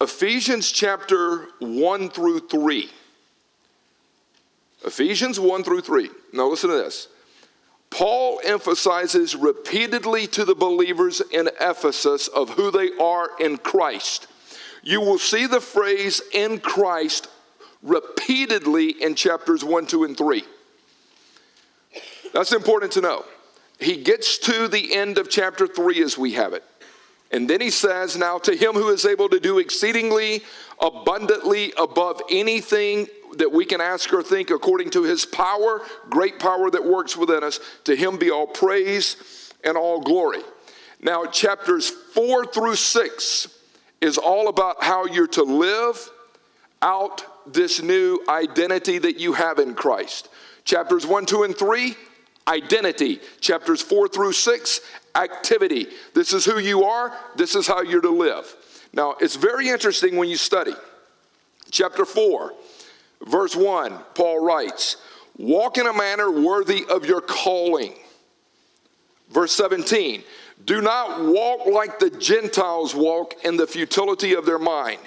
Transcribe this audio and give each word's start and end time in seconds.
Ephesians 0.00 0.70
chapter 0.70 1.48
1 1.58 2.10
through 2.10 2.40
3. 2.40 2.88
Ephesians 4.84 5.40
1 5.40 5.64
through 5.64 5.80
3. 5.80 6.08
Now 6.32 6.46
listen 6.46 6.70
to 6.70 6.76
this. 6.76 7.08
Paul 7.90 8.40
emphasizes 8.44 9.34
repeatedly 9.34 10.28
to 10.28 10.44
the 10.44 10.54
believers 10.54 11.20
in 11.32 11.48
Ephesus 11.60 12.28
of 12.28 12.50
who 12.50 12.70
they 12.70 12.90
are 13.00 13.30
in 13.40 13.56
Christ. 13.56 14.28
You 14.82 15.00
will 15.00 15.18
see 15.18 15.46
the 15.46 15.60
phrase 15.60 16.22
in 16.32 16.60
Christ 16.60 17.26
repeatedly 17.82 18.90
in 19.02 19.16
chapters 19.16 19.64
1, 19.64 19.86
2, 19.86 20.04
and 20.04 20.16
3. 20.16 20.44
That's 22.32 22.52
important 22.52 22.92
to 22.92 23.00
know. 23.00 23.24
He 23.80 24.02
gets 24.02 24.38
to 24.38 24.68
the 24.68 24.94
end 24.94 25.18
of 25.18 25.28
chapter 25.28 25.66
3 25.66 26.02
as 26.02 26.16
we 26.16 26.34
have 26.34 26.52
it. 26.52 26.62
And 27.30 27.48
then 27.48 27.60
he 27.60 27.70
says, 27.70 28.16
Now 28.16 28.38
to 28.38 28.56
him 28.56 28.74
who 28.74 28.88
is 28.88 29.04
able 29.04 29.28
to 29.28 29.40
do 29.40 29.58
exceedingly 29.58 30.42
abundantly 30.80 31.72
above 31.76 32.22
anything 32.30 33.06
that 33.36 33.52
we 33.52 33.64
can 33.64 33.80
ask 33.80 34.12
or 34.12 34.22
think 34.22 34.50
according 34.50 34.90
to 34.90 35.02
his 35.02 35.26
power, 35.26 35.82
great 36.08 36.38
power 36.38 36.70
that 36.70 36.84
works 36.84 37.16
within 37.16 37.44
us, 37.44 37.60
to 37.84 37.94
him 37.94 38.16
be 38.16 38.30
all 38.30 38.46
praise 38.46 39.52
and 39.64 39.76
all 39.76 40.00
glory. 40.00 40.40
Now, 41.00 41.26
chapters 41.26 41.90
four 41.90 42.46
through 42.46 42.76
six 42.76 43.48
is 44.00 44.18
all 44.18 44.48
about 44.48 44.82
how 44.82 45.06
you're 45.06 45.26
to 45.28 45.42
live 45.42 46.10
out 46.80 47.52
this 47.52 47.82
new 47.82 48.24
identity 48.28 48.98
that 48.98 49.18
you 49.18 49.32
have 49.32 49.58
in 49.58 49.74
Christ. 49.74 50.28
Chapters 50.64 51.06
one, 51.06 51.26
two, 51.26 51.42
and 51.42 51.56
three, 51.56 51.96
identity. 52.48 53.20
Chapters 53.40 53.82
four 53.82 54.08
through 54.08 54.32
six, 54.32 54.80
activity. 55.14 55.88
This 56.14 56.32
is 56.32 56.44
who 56.44 56.58
you 56.58 56.84
are, 56.84 57.16
this 57.36 57.54
is 57.54 57.66
how 57.66 57.82
you're 57.82 58.00
to 58.00 58.10
live. 58.10 58.54
Now, 58.92 59.14
it's 59.20 59.36
very 59.36 59.68
interesting 59.68 60.16
when 60.16 60.28
you 60.28 60.36
study. 60.36 60.74
Chapter 61.70 62.04
4, 62.04 62.54
verse 63.26 63.54
1, 63.54 63.98
Paul 64.14 64.44
writes, 64.44 64.96
Walk 65.36 65.78
in 65.78 65.86
a 65.86 65.92
manner 65.92 66.30
worthy 66.30 66.84
of 66.88 67.04
your 67.04 67.20
calling. 67.20 67.94
Verse 69.30 69.52
17, 69.52 70.24
do 70.64 70.80
not 70.80 71.24
walk 71.24 71.66
like 71.66 71.98
the 71.98 72.10
Gentiles 72.10 72.94
walk 72.94 73.34
in 73.44 73.56
the 73.56 73.66
futility 73.66 74.34
of 74.34 74.46
their 74.46 74.58
mind. 74.58 75.00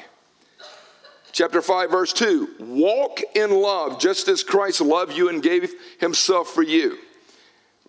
Chapter 1.32 1.62
5, 1.62 1.90
verse 1.90 2.14
2 2.14 2.56
Walk 2.60 3.22
in 3.36 3.52
love, 3.52 4.00
just 4.00 4.28
as 4.28 4.44
Christ 4.44 4.82
loved 4.82 5.18
you 5.18 5.30
and 5.30 5.42
gave 5.42 5.74
himself 6.00 6.50
for 6.50 6.62
you. 6.62 6.98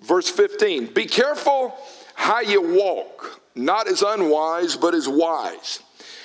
Verse 0.03 0.29
15 0.29 0.87
Be 0.95 1.07
careful 1.07 1.75
how 2.15 2.41
you 2.41 2.61
walk, 2.61 3.41
not 3.55 3.89
as 3.89 4.03
unwise, 4.03 4.77
but 4.77 4.95
as 4.95 5.09
wise. 5.09 5.81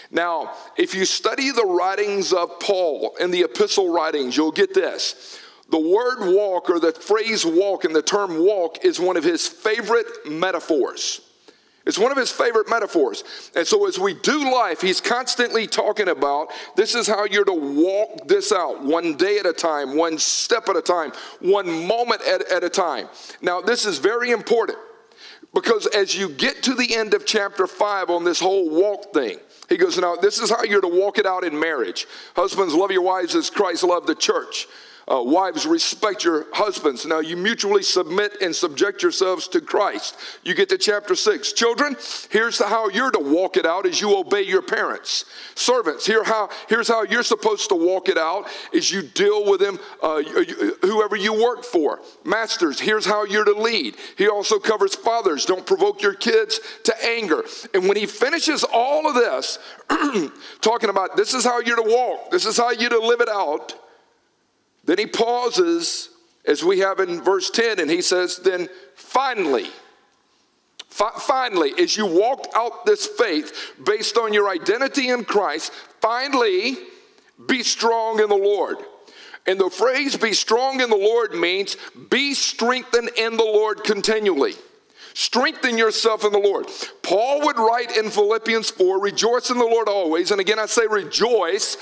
Now, 0.09 0.53
if 0.77 0.95
you 0.95 1.05
study 1.05 1.51
the 1.51 1.65
writings 1.65 2.31
of 2.31 2.59
Paul 2.59 3.15
in 3.19 3.31
the 3.31 3.41
epistle 3.41 3.91
writings, 3.91 4.37
you'll 4.37 4.51
get 4.51 4.73
this. 4.73 5.39
The 5.69 5.79
word 5.79 6.33
walk 6.33 6.69
or 6.69 6.79
the 6.79 6.93
phrase 6.93 7.45
walk 7.45 7.83
and 7.83 7.93
the 7.93 8.01
term 8.01 8.39
walk 8.39 8.85
is 8.85 9.01
one 9.01 9.17
of 9.17 9.23
his 9.25 9.47
favorite 9.47 10.07
metaphors. 10.25 11.26
It's 11.87 11.97
one 11.97 12.11
of 12.11 12.17
his 12.17 12.31
favorite 12.31 12.69
metaphors. 12.69 13.23
And 13.55 13.65
so, 13.65 13.87
as 13.87 13.97
we 13.97 14.13
do 14.13 14.51
life, 14.53 14.81
he's 14.81 14.99
constantly 14.99 15.67
talking 15.67 16.09
about 16.09 16.51
this 16.75 16.95
is 16.95 17.07
how 17.07 17.23
you're 17.23 17.45
to 17.45 17.53
walk 17.53 18.27
this 18.27 18.51
out 18.51 18.83
one 18.83 19.15
day 19.15 19.39
at 19.39 19.45
a 19.45 19.53
time, 19.53 19.95
one 19.95 20.17
step 20.17 20.67
at 20.67 20.75
a 20.75 20.81
time, 20.81 21.13
one 21.39 21.87
moment 21.87 22.21
at, 22.23 22.51
at 22.51 22.65
a 22.65 22.69
time. 22.69 23.07
Now, 23.41 23.61
this 23.61 23.85
is 23.85 23.99
very 23.99 24.31
important 24.31 24.77
because 25.53 25.87
as 25.87 26.13
you 26.13 26.27
get 26.27 26.61
to 26.63 26.73
the 26.73 26.93
end 26.93 27.13
of 27.13 27.25
chapter 27.25 27.65
5 27.65 28.09
on 28.09 28.25
this 28.25 28.41
whole 28.41 28.69
walk 28.69 29.13
thing, 29.13 29.39
he 29.69 29.77
goes, 29.77 29.97
Now, 29.97 30.17
this 30.17 30.39
is 30.39 30.49
how 30.49 30.63
you're 30.63 30.81
to 30.81 30.89
walk 30.89 31.17
it 31.17 31.25
out 31.25 31.45
in 31.45 31.57
marriage. 31.57 32.05
Husbands, 32.35 32.73
love 32.73 32.91
your 32.91 33.01
wives 33.01 33.33
as 33.33 33.49
Christ 33.49 33.83
loved 33.83 34.07
the 34.07 34.15
church. 34.15 34.67
Uh, 35.09 35.23
wives, 35.23 35.65
respect 35.65 36.25
your 36.25 36.47
husbands. 36.53 37.05
Now 37.05 37.19
you 37.19 37.37
mutually 37.37 37.81
submit 37.81 38.41
and 38.41 38.53
subject 38.53 39.01
yourselves 39.01 39.47
to 39.49 39.61
Christ. 39.61 40.17
You 40.43 40.53
get 40.53 40.67
to 40.67 40.77
chapter 40.77 41.15
six. 41.15 41.53
Children, 41.53 41.95
here's 42.29 42.59
how 42.59 42.89
you're 42.89 43.11
to 43.11 43.19
walk 43.19 43.55
it 43.55 43.65
out 43.65 43.85
as 43.85 44.01
you 44.01 44.17
obey 44.17 44.41
your 44.41 44.61
parents. 44.61 45.23
Servants, 45.55 46.05
here 46.05 46.25
how, 46.25 46.49
here's 46.67 46.89
how 46.89 47.03
you're 47.03 47.23
supposed 47.23 47.69
to 47.69 47.75
walk 47.75 48.09
it 48.09 48.17
out 48.17 48.49
as 48.73 48.91
you 48.91 49.01
deal 49.01 49.49
with 49.49 49.61
them, 49.61 49.79
uh, 50.03 50.21
whoever 50.81 51.15
you 51.15 51.31
work 51.31 51.63
for. 51.63 52.01
Masters, 52.25 52.77
here's 52.77 53.05
how 53.05 53.23
you're 53.23 53.45
to 53.45 53.53
lead. 53.53 53.95
He 54.17 54.27
also 54.27 54.59
covers 54.59 54.93
fathers. 54.93 55.45
Don't 55.45 55.65
provoke 55.65 56.01
your 56.01 56.15
kids 56.15 56.59
to 56.83 57.05
anger. 57.05 57.45
And 57.73 57.87
when 57.87 57.95
he 57.95 58.07
finishes 58.07 58.65
all 58.65 59.07
of 59.07 59.15
this, 59.15 59.57
talking 60.59 60.89
about 60.89 61.15
this 61.15 61.33
is 61.33 61.45
how 61.45 61.61
you're 61.61 61.77
to 61.77 61.89
walk, 61.89 62.29
this 62.29 62.45
is 62.45 62.57
how 62.57 62.71
you're 62.71 62.89
to 62.89 62.99
live 62.99 63.21
it 63.21 63.29
out 63.29 63.73
then 64.87 64.97
he 64.97 65.05
pauses, 65.05 66.09
as 66.45 66.63
we 66.63 66.79
have 66.79 67.01
in 67.01 67.21
verse 67.21 67.49
10, 67.49 67.79
and 67.79 67.91
he 67.91 68.01
says, 68.01 68.37
Then 68.37 68.69
finally, 68.95 69.67
fi- 70.87 71.19
finally, 71.19 71.73
as 71.77 71.97
you 71.97 72.05
walked 72.05 72.47
out 72.55 72.85
this 72.85 73.05
faith 73.05 73.73
based 73.83 74.17
on 74.17 74.33
your 74.33 74.49
identity 74.49 75.09
in 75.09 75.25
Christ, 75.25 75.73
finally 76.01 76.77
be 77.47 77.63
strong 77.63 78.21
in 78.21 78.29
the 78.29 78.35
Lord. 78.35 78.77
And 79.45 79.59
the 79.59 79.69
phrase 79.69 80.15
be 80.15 80.33
strong 80.33 80.79
in 80.79 80.89
the 80.89 80.95
Lord 80.95 81.33
means 81.33 81.75
be 82.09 82.33
strengthened 82.33 83.11
in 83.17 83.35
the 83.35 83.43
Lord 83.43 83.83
continually. 83.83 84.53
Strengthen 85.15 85.77
yourself 85.77 86.23
in 86.23 86.31
the 86.31 86.39
Lord. 86.39 86.67
Paul 87.01 87.41
would 87.41 87.57
write 87.57 87.97
in 87.97 88.09
Philippians 88.09 88.69
4 88.69 89.01
rejoice 89.01 89.49
in 89.49 89.57
the 89.57 89.65
Lord 89.65 89.89
always. 89.89 90.31
And 90.31 90.39
again, 90.39 90.59
I 90.59 90.65
say 90.65 90.87
rejoice 90.87 91.75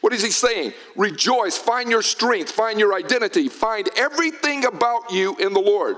what 0.00 0.12
is 0.12 0.22
he 0.22 0.30
saying? 0.30 0.72
Rejoice, 0.96 1.58
find 1.58 1.90
your 1.90 2.02
strength, 2.02 2.50
find 2.50 2.78
your 2.78 2.94
identity, 2.94 3.48
find 3.48 3.88
everything 3.96 4.64
about 4.64 5.12
you 5.12 5.36
in 5.36 5.52
the 5.52 5.60
Lord. 5.60 5.96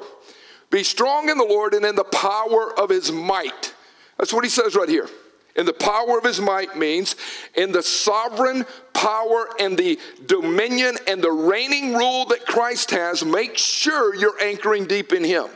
Be 0.71 0.83
strong 0.83 1.29
in 1.29 1.39
the 1.39 1.45
Lord 1.45 1.75
and 1.75 1.85
in 1.85 1.95
the 1.95 2.05
power 2.05 2.79
of 2.79 2.91
his 2.91 3.13
might. 3.13 3.75
That's 4.19 4.33
what 4.33 4.45
he 4.45 4.51
says 4.51 4.75
right 4.75 4.89
here. 4.89 5.09
In 5.55 5.67
the 5.67 5.73
power 5.73 6.17
of 6.17 6.25
his 6.25 6.41
might 6.41 6.79
means 6.79 7.15
in 7.55 7.73
the 7.73 7.83
sovereign 7.83 8.65
power 8.95 9.49
and 9.61 9.77
the 9.77 9.99
dominion 10.27 10.97
and 11.07 11.23
the 11.23 11.31
reigning 11.31 11.95
rule 11.95 12.25
that 12.27 12.47
Christ 12.47 12.91
has, 12.93 13.23
make 13.25 13.59
sure 13.59 14.15
you're 14.15 14.41
anchoring 14.43 14.87
deep 14.87 15.13
in 15.13 15.23
him. 15.23 15.47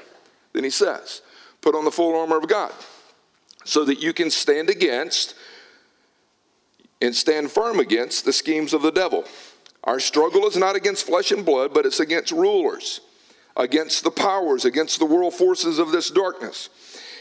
Then 0.53 0.65
he 0.65 0.71
says, 0.71 1.23
put 1.63 1.75
on 1.75 1.85
the 1.85 1.91
full 1.91 2.15
armor 2.15 2.37
of 2.37 2.47
God 2.47 2.73
so 3.65 3.85
that 3.87 4.03
you 4.03 4.13
can 4.13 4.31
stand 4.31 4.69
against 4.69 5.35
and 7.01 7.15
stand 7.15 7.51
firm 7.51 7.79
against 7.79 8.25
the 8.25 8.33
schemes 8.33 8.73
of 8.73 8.83
the 8.83 8.93
devil. 8.93 9.25
Our 9.85 10.01
struggle 10.01 10.47
is 10.47 10.57
not 10.57 10.77
against 10.77 11.07
flesh 11.07 11.31
and 11.31 11.45
blood, 11.45 11.73
but 11.73 11.87
it's 11.87 12.01
against 12.01 12.33
rulers, 12.33 13.01
against 13.57 14.03
the 14.03 14.11
powers, 14.11 14.65
against 14.65 14.99
the 14.99 15.07
world 15.07 15.35
forces 15.35 15.79
of 15.79 15.93
this 15.93 16.11
darkness. 16.11 16.69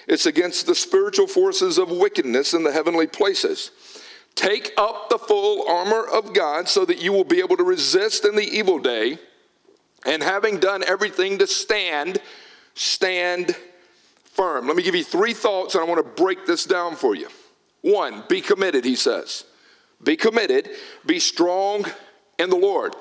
It's 0.08 0.26
against 0.26 0.66
the 0.66 0.76
spiritual 0.76 1.28
forces 1.28 1.78
of 1.78 1.90
wickedness 1.90 2.54
in 2.54 2.64
the 2.64 2.72
heavenly 2.72 3.08
places. 3.08 3.72
Take 4.36 4.74
up 4.78 5.10
the 5.10 5.18
full 5.18 5.68
armor 5.68 6.06
of 6.06 6.34
God 6.34 6.68
so 6.68 6.86
that 6.86 7.02
you 7.02 7.14
will 7.14 7.24
be 7.24 7.40
able 7.40 7.58
to 7.58 7.64
resist 7.64 8.26
in 8.26 8.36
the 8.36 8.44
evil 8.44 8.80
day, 8.80 9.18
and 10.06 10.22
having 10.22 10.60
done 10.60 10.84
everything 10.84 11.38
to 11.40 11.48
stand, 11.48 12.20
stand 12.76 13.56
firm. 14.26 14.68
Let 14.68 14.76
me 14.76 14.84
give 14.84 14.96
you 14.96 15.04
three 15.04 15.34
thoughts, 15.34 15.74
and 15.74 15.84
I 15.84 15.88
want 15.88 16.06
to 16.06 16.24
break 16.24 16.46
this 16.46 16.66
down 16.66 16.96
for 16.96 17.16
you. 17.16 17.30
One, 17.82 18.24
be 18.28 18.42
committed, 18.42 18.86
he 18.86 18.96
says. 18.96 19.46
Be 20.04 20.16
committed, 20.16 20.70
be 21.06 21.20
strong 21.20 21.86
in 22.38 22.50
the 22.50 22.56
Lord. 22.56 22.96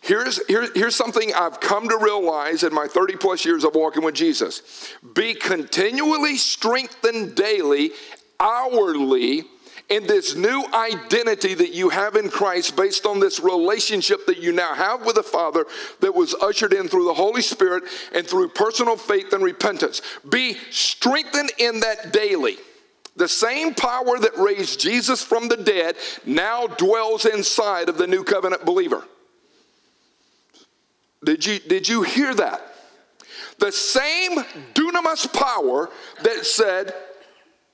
Here's, 0.00 0.44
here, 0.48 0.68
here's 0.74 0.94
something 0.94 1.32
I've 1.32 1.60
come 1.60 1.88
to 1.88 1.96
realize 1.96 2.62
in 2.62 2.74
my 2.74 2.86
30 2.86 3.16
plus 3.16 3.44
years 3.44 3.64
of 3.64 3.74
walking 3.74 4.04
with 4.04 4.14
Jesus 4.14 4.92
be 5.14 5.34
continually 5.34 6.36
strengthened 6.36 7.34
daily, 7.34 7.90
hourly, 8.38 9.44
in 9.88 10.06
this 10.06 10.34
new 10.34 10.64
identity 10.74 11.54
that 11.54 11.72
you 11.72 11.88
have 11.90 12.16
in 12.16 12.30
Christ 12.30 12.76
based 12.76 13.06
on 13.06 13.20
this 13.20 13.40
relationship 13.40 14.26
that 14.26 14.38
you 14.38 14.52
now 14.52 14.74
have 14.74 15.04
with 15.04 15.16
the 15.16 15.22
Father 15.22 15.66
that 16.00 16.14
was 16.14 16.34
ushered 16.34 16.72
in 16.72 16.88
through 16.88 17.04
the 17.04 17.14
Holy 17.14 17.42
Spirit 17.42 17.84
and 18.14 18.26
through 18.26 18.48
personal 18.48 18.96
faith 18.96 19.32
and 19.32 19.42
repentance. 19.42 20.00
Be 20.28 20.56
strengthened 20.70 21.52
in 21.58 21.80
that 21.80 22.12
daily. 22.12 22.56
The 23.16 23.28
same 23.28 23.74
power 23.74 24.18
that 24.18 24.36
raised 24.36 24.80
Jesus 24.80 25.22
from 25.22 25.48
the 25.48 25.56
dead 25.56 25.96
now 26.24 26.66
dwells 26.66 27.26
inside 27.26 27.88
of 27.88 27.96
the 27.96 28.06
new 28.06 28.24
covenant 28.24 28.64
believer. 28.64 29.04
Did 31.24 31.46
you, 31.46 31.58
did 31.60 31.88
you 31.88 32.02
hear 32.02 32.34
that? 32.34 32.74
The 33.58 33.72
same 33.72 34.38
dunamis 34.74 35.32
power 35.32 35.88
that 36.22 36.44
said, 36.44 36.92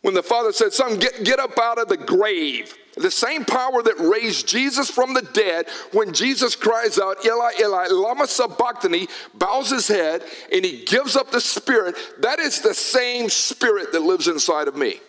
when 0.03 0.15
the 0.15 0.23
Father 0.23 0.53
said, 0.53 0.73
Son, 0.73 0.99
get, 0.99 1.25
get 1.25 1.39
up 1.39 1.59
out 1.59 1.79
of 1.79 1.89
the 1.89 1.97
grave. 1.97 2.75
The 2.97 3.11
same 3.11 3.45
power 3.45 3.83
that 3.83 3.99
raised 3.99 4.47
Jesus 4.47 4.91
from 4.91 5.15
the 5.15 5.23
dead, 5.23 5.67
when 5.93 6.13
Jesus 6.13 6.55
cries 6.55 6.99
out, 6.99 7.25
Eli, 7.25 7.53
Eli, 7.61 7.87
Lama 7.89 8.27
Sabachthani, 8.27 9.09
bows 9.35 9.71
his 9.71 9.89
head, 9.89 10.23
and 10.53 10.65
he 10.65 10.85
gives 10.85 11.17
up 11.17 11.31
the 11.31 11.41
Spirit, 11.41 11.97
that 12.19 12.39
is 12.41 12.61
the 12.61 12.75
same 12.75 13.31
Spirit 13.31 13.93
that 13.93 14.03
lives 14.03 14.29
inside 14.29 14.69
of 14.69 14.77
me. 14.77 15.01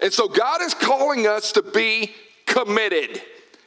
And 0.00 0.12
so 0.12 0.28
God 0.28 0.62
is 0.62 0.74
calling 0.74 1.26
us 1.26 1.52
to 1.52 1.62
be 1.62 2.12
committed. 2.46 3.22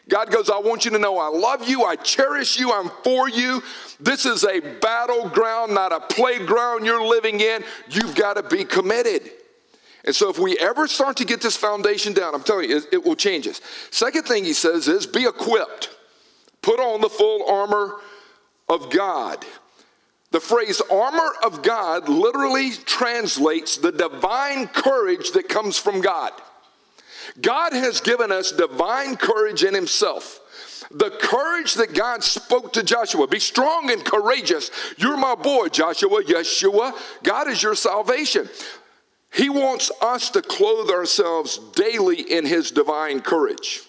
God 0.10 0.32
goes, 0.32 0.50
I 0.50 0.60
want 0.60 0.84
you 0.84 0.92
to 0.92 1.00
know 1.00 1.18
I 1.18 1.28
love 1.28 1.68
you, 1.70 1.84
I 1.84 1.96
cherish 1.96 2.60
you, 2.60 2.72
I'm 2.74 2.90
for 3.04 3.30
you. 3.30 3.62
This 4.00 4.26
is 4.26 4.44
a 4.44 4.60
battleground, 4.60 5.74
not 5.74 5.94
a 5.94 6.00
playground 6.00 6.86
you're 6.86 7.06
living 7.06 7.40
in. 7.40 7.64
You've 7.90 8.16
got 8.16 8.34
to 8.34 8.44
be 8.44 8.66
committed. 8.66 9.32
And 10.04 10.16
so, 10.16 10.30
if 10.30 10.40
we 10.40 10.58
ever 10.58 10.88
start 10.88 11.18
to 11.18 11.26
get 11.26 11.42
this 11.42 11.56
foundation 11.56 12.14
down, 12.14 12.34
I'm 12.34 12.42
telling 12.42 12.70
you, 12.70 12.78
it, 12.78 12.86
it 12.92 13.06
will 13.06 13.16
change 13.16 13.48
us. 13.48 13.62
Second 13.92 14.24
thing 14.24 14.44
he 14.44 14.54
says 14.54 14.88
is 14.88 15.06
be 15.06 15.26
equipped, 15.26 15.92
put 16.64 16.80
on 16.80 17.02
the 17.02 17.10
full 17.10 17.48
armor 17.48 17.98
of 18.68 18.90
God. 18.90 19.46
The 20.32 20.40
phrase 20.40 20.82
armor 20.90 21.34
of 21.44 21.62
God 21.62 22.08
literally 22.08 22.72
translates 22.72 23.78
the 23.78 23.92
divine 23.92 24.68
courage 24.68 25.32
that 25.32 25.50
comes 25.50 25.78
from 25.78 26.02
God. 26.02 26.32
God 27.42 27.74
has 27.74 28.02
given 28.02 28.32
us 28.32 28.52
divine 28.52 29.18
courage 29.18 29.64
in 29.64 29.74
Himself. 29.74 30.40
The 30.90 31.10
courage 31.10 31.76
that 31.76 31.94
God 31.94 32.24
spoke 32.24 32.74
to 32.74 32.84
Joshua 32.84 33.28
be 33.28 33.40
strong 33.40 33.92
and 33.92 34.04
courageous. 34.04 34.72
You're 34.98 35.18
my 35.18 35.36
boy, 35.36 35.68
Joshua, 35.68 36.24
Yeshua. 36.24 36.94
God 37.24 37.48
is 37.48 37.62
your 37.62 37.76
salvation. 37.76 38.50
He 39.34 39.50
wants 39.50 39.92
us 40.02 40.30
to 40.32 40.42
clothe 40.42 40.90
ourselves 40.90 41.60
daily 41.76 42.22
in 42.22 42.46
His 42.46 42.72
divine 42.72 43.22
courage. 43.22 43.82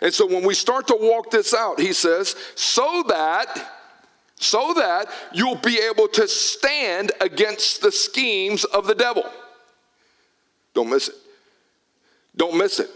And 0.00 0.12
so 0.12 0.26
when 0.26 0.44
we 0.44 0.54
start 0.54 0.86
to 0.88 0.96
walk 0.98 1.30
this 1.30 1.52
out, 1.52 1.80
He 1.80 1.92
says, 1.92 2.34
so 2.54 3.04
that 3.08 3.75
so 4.38 4.74
that 4.74 5.06
you'll 5.32 5.56
be 5.56 5.78
able 5.78 6.08
to 6.08 6.28
stand 6.28 7.12
against 7.20 7.80
the 7.80 7.90
schemes 7.90 8.64
of 8.64 8.86
the 8.86 8.94
devil. 8.94 9.24
Don't 10.74 10.90
miss 10.90 11.08
it. 11.08 11.14
Don't 12.36 12.56
miss 12.56 12.80
it. 12.80 12.90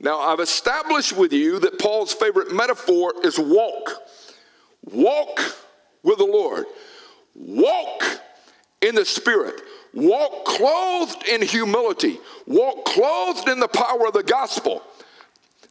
Now, 0.00 0.20
I've 0.20 0.40
established 0.40 1.16
with 1.16 1.32
you 1.32 1.58
that 1.60 1.78
Paul's 1.78 2.12
favorite 2.12 2.52
metaphor 2.52 3.14
is 3.24 3.38
walk. 3.38 3.90
Walk 4.92 5.40
with 6.02 6.18
the 6.18 6.24
Lord. 6.24 6.66
Walk 7.34 8.04
in 8.80 8.94
the 8.94 9.04
Spirit. 9.04 9.60
Walk 9.94 10.44
clothed 10.44 11.26
in 11.28 11.42
humility. 11.42 12.18
Walk 12.46 12.84
clothed 12.84 13.48
in 13.48 13.58
the 13.58 13.68
power 13.68 14.06
of 14.06 14.12
the 14.12 14.22
gospel. 14.22 14.82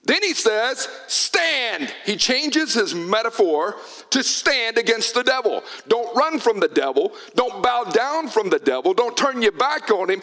Then 0.08 0.24
he 0.24 0.34
says, 0.34 0.88
stand. 1.08 1.94
He 2.06 2.16
changes 2.16 2.74
his 2.74 2.96
metaphor 2.96 3.76
to 4.12 4.24
stand 4.24 4.78
against 4.78 5.14
the 5.14 5.22
devil. 5.22 5.66
Don't 5.90 6.16
run 6.16 6.40
from 6.40 6.62
the 6.62 6.70
devil. 6.70 7.12
Don't 7.36 7.62
bow 7.62 7.84
down 7.84 8.30
from 8.30 8.50
the 8.50 8.58
devil. 8.58 8.94
Don't 8.94 9.18
turn 9.18 9.42
your 9.42 9.52
back 9.52 9.92
on 9.92 10.10
him. 10.10 10.22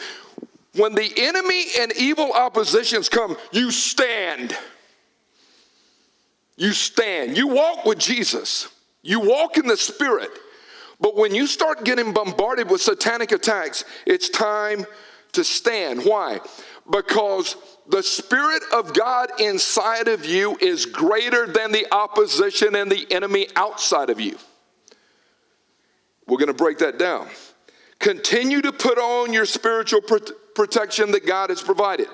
When 0.74 0.94
the 0.94 1.12
enemy 1.18 1.64
and 1.78 1.92
evil 1.98 2.32
oppositions 2.32 3.10
come, 3.10 3.36
you 3.52 3.70
stand. 3.70 4.56
You 6.56 6.72
stand. 6.72 7.36
You 7.36 7.48
walk 7.48 7.84
with 7.84 7.98
Jesus. 7.98 8.68
You 9.02 9.20
walk 9.20 9.58
in 9.58 9.66
the 9.66 9.76
Spirit. 9.76 10.30
But 10.98 11.14
when 11.14 11.34
you 11.34 11.46
start 11.46 11.84
getting 11.84 12.14
bombarded 12.14 12.70
with 12.70 12.80
satanic 12.80 13.32
attacks, 13.32 13.84
it's 14.06 14.30
time 14.30 14.86
to 15.32 15.44
stand. 15.44 16.06
Why? 16.06 16.40
Because 16.90 17.56
the 17.88 18.02
Spirit 18.02 18.62
of 18.72 18.92
God 18.92 19.30
inside 19.40 20.08
of 20.08 20.26
you 20.26 20.56
is 20.60 20.84
greater 20.84 21.46
than 21.46 21.72
the 21.72 21.86
opposition 21.92 22.74
and 22.74 22.90
the 22.90 23.06
enemy 23.10 23.48
outside 23.56 24.10
of 24.10 24.20
you. 24.20 24.36
We're 26.26 26.38
going 26.38 26.48
to 26.48 26.54
break 26.54 26.78
that 26.78 26.98
down. 26.98 27.28
Continue 27.98 28.60
to 28.62 28.72
put 28.72 28.98
on 28.98 29.32
your 29.32 29.46
spiritual 29.46 30.02
protection 30.54 31.12
that 31.12 31.26
God 31.26 31.50
has 31.50 31.62
provided. 31.62 32.08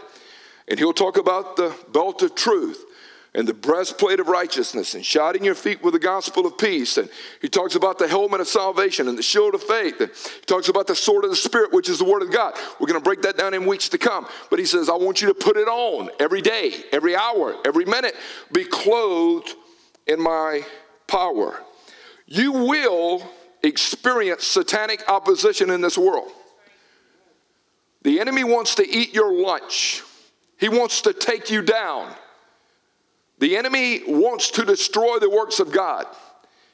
And 0.69 0.79
he'll 0.79 0.93
talk 0.93 1.17
about 1.17 1.57
the 1.57 1.77
belt 1.93 2.23
of 2.23 2.35
truth 2.35 2.85
and 3.35 3.47
the 3.47 3.55
breastplate 3.55 4.19
of 4.19 4.27
righteousness 4.27 4.95
and 4.95 5.05
shodding 5.05 5.45
your 5.45 5.55
feet 5.55 5.83
with 5.85 5.93
the 5.93 6.01
gospel 6.01 6.47
of 6.47 6.59
peace. 6.59 6.97
And 6.97 7.09
he 7.41 7.49
talks 7.49 7.77
about 7.77 7.99
the 7.99 8.09
helmet 8.09 8.41
of 8.41 8.49
salvation 8.49 9.07
and 9.07 9.17
the 9.17 9.23
shield 9.23 9.55
of 9.55 9.63
faith. 9.63 10.01
And 10.01 10.11
he 10.11 10.47
talks 10.47 10.69
about 10.69 10.89
the 10.89 10.97
sword 10.97 11.25
of 11.25 11.31
the 11.31 11.37
Spirit, 11.37 11.73
which 11.73 11.89
is 11.89 11.99
the 11.99 12.05
word 12.05 12.23
of 12.23 12.33
God. 12.33 12.55
We're 12.81 12.89
going 12.89 12.99
to 12.99 13.05
break 13.05 13.23
that 13.23 13.39
down 13.39 13.55
in 13.55 13.67
weeks 13.67 13.89
to 13.91 13.99
come. 13.99 14.27
But 14.51 14.59
he 14.59 14.65
says, 14.65 14.89
I 14.89 14.97
want 14.97 15.23
you 15.23 15.29
to 15.29 15.35
put 15.35 15.57
it 15.57 15.69
on 15.69 16.11
every 16.19 16.43
day, 16.43 16.73
every 16.91 17.15
hour, 17.15 17.55
every 17.65 17.85
minute. 17.85 18.17
Be 18.53 18.65
clothed 18.65 19.55
in 20.09 20.21
my 20.21 20.65
power. 21.07 21.63
You 22.27 22.53
will 22.53 23.23
experience 23.63 24.45
satanic 24.45 25.09
opposition 25.09 25.71
in 25.71 25.81
this 25.81 25.97
world. 25.97 26.33
The 28.03 28.19
enemy 28.19 28.45
wants 28.45 28.75
to 28.77 28.89
eat 28.89 29.15
your 29.15 29.33
lunch. 29.33 30.03
He 30.59 30.69
wants 30.69 31.03
to 31.03 31.13
take 31.13 31.51
you 31.51 31.63
down. 31.63 32.13
The 33.41 33.57
enemy 33.57 34.03
wants 34.07 34.51
to 34.53 34.65
destroy 34.65 35.19
the 35.19 35.31
works 35.31 35.61
of 35.61 35.73
God. 35.73 36.07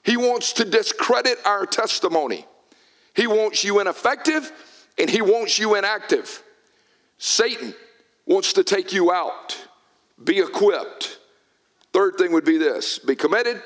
He 0.03 0.17
wants 0.17 0.53
to 0.55 0.65
discredit 0.65 1.39
our 1.45 1.65
testimony. 1.65 2.45
He 3.15 3.27
wants 3.27 3.65
you 3.65 3.81
ineffective 3.81 4.53
and 4.99 5.09
he 5.09 5.23
wants 5.23 5.59
you 5.59 5.77
inactive. 5.77 6.43
Satan 7.19 7.73
wants 8.27 8.53
to 8.55 8.65
take 8.65 8.93
you 8.93 9.13
out. 9.13 9.57
Be 10.23 10.41
equipped. 10.41 11.19
Third 11.93 12.17
thing 12.17 12.33
would 12.33 12.45
be 12.45 12.59
this 12.59 12.99
be 12.99 13.15
committed, 13.15 13.63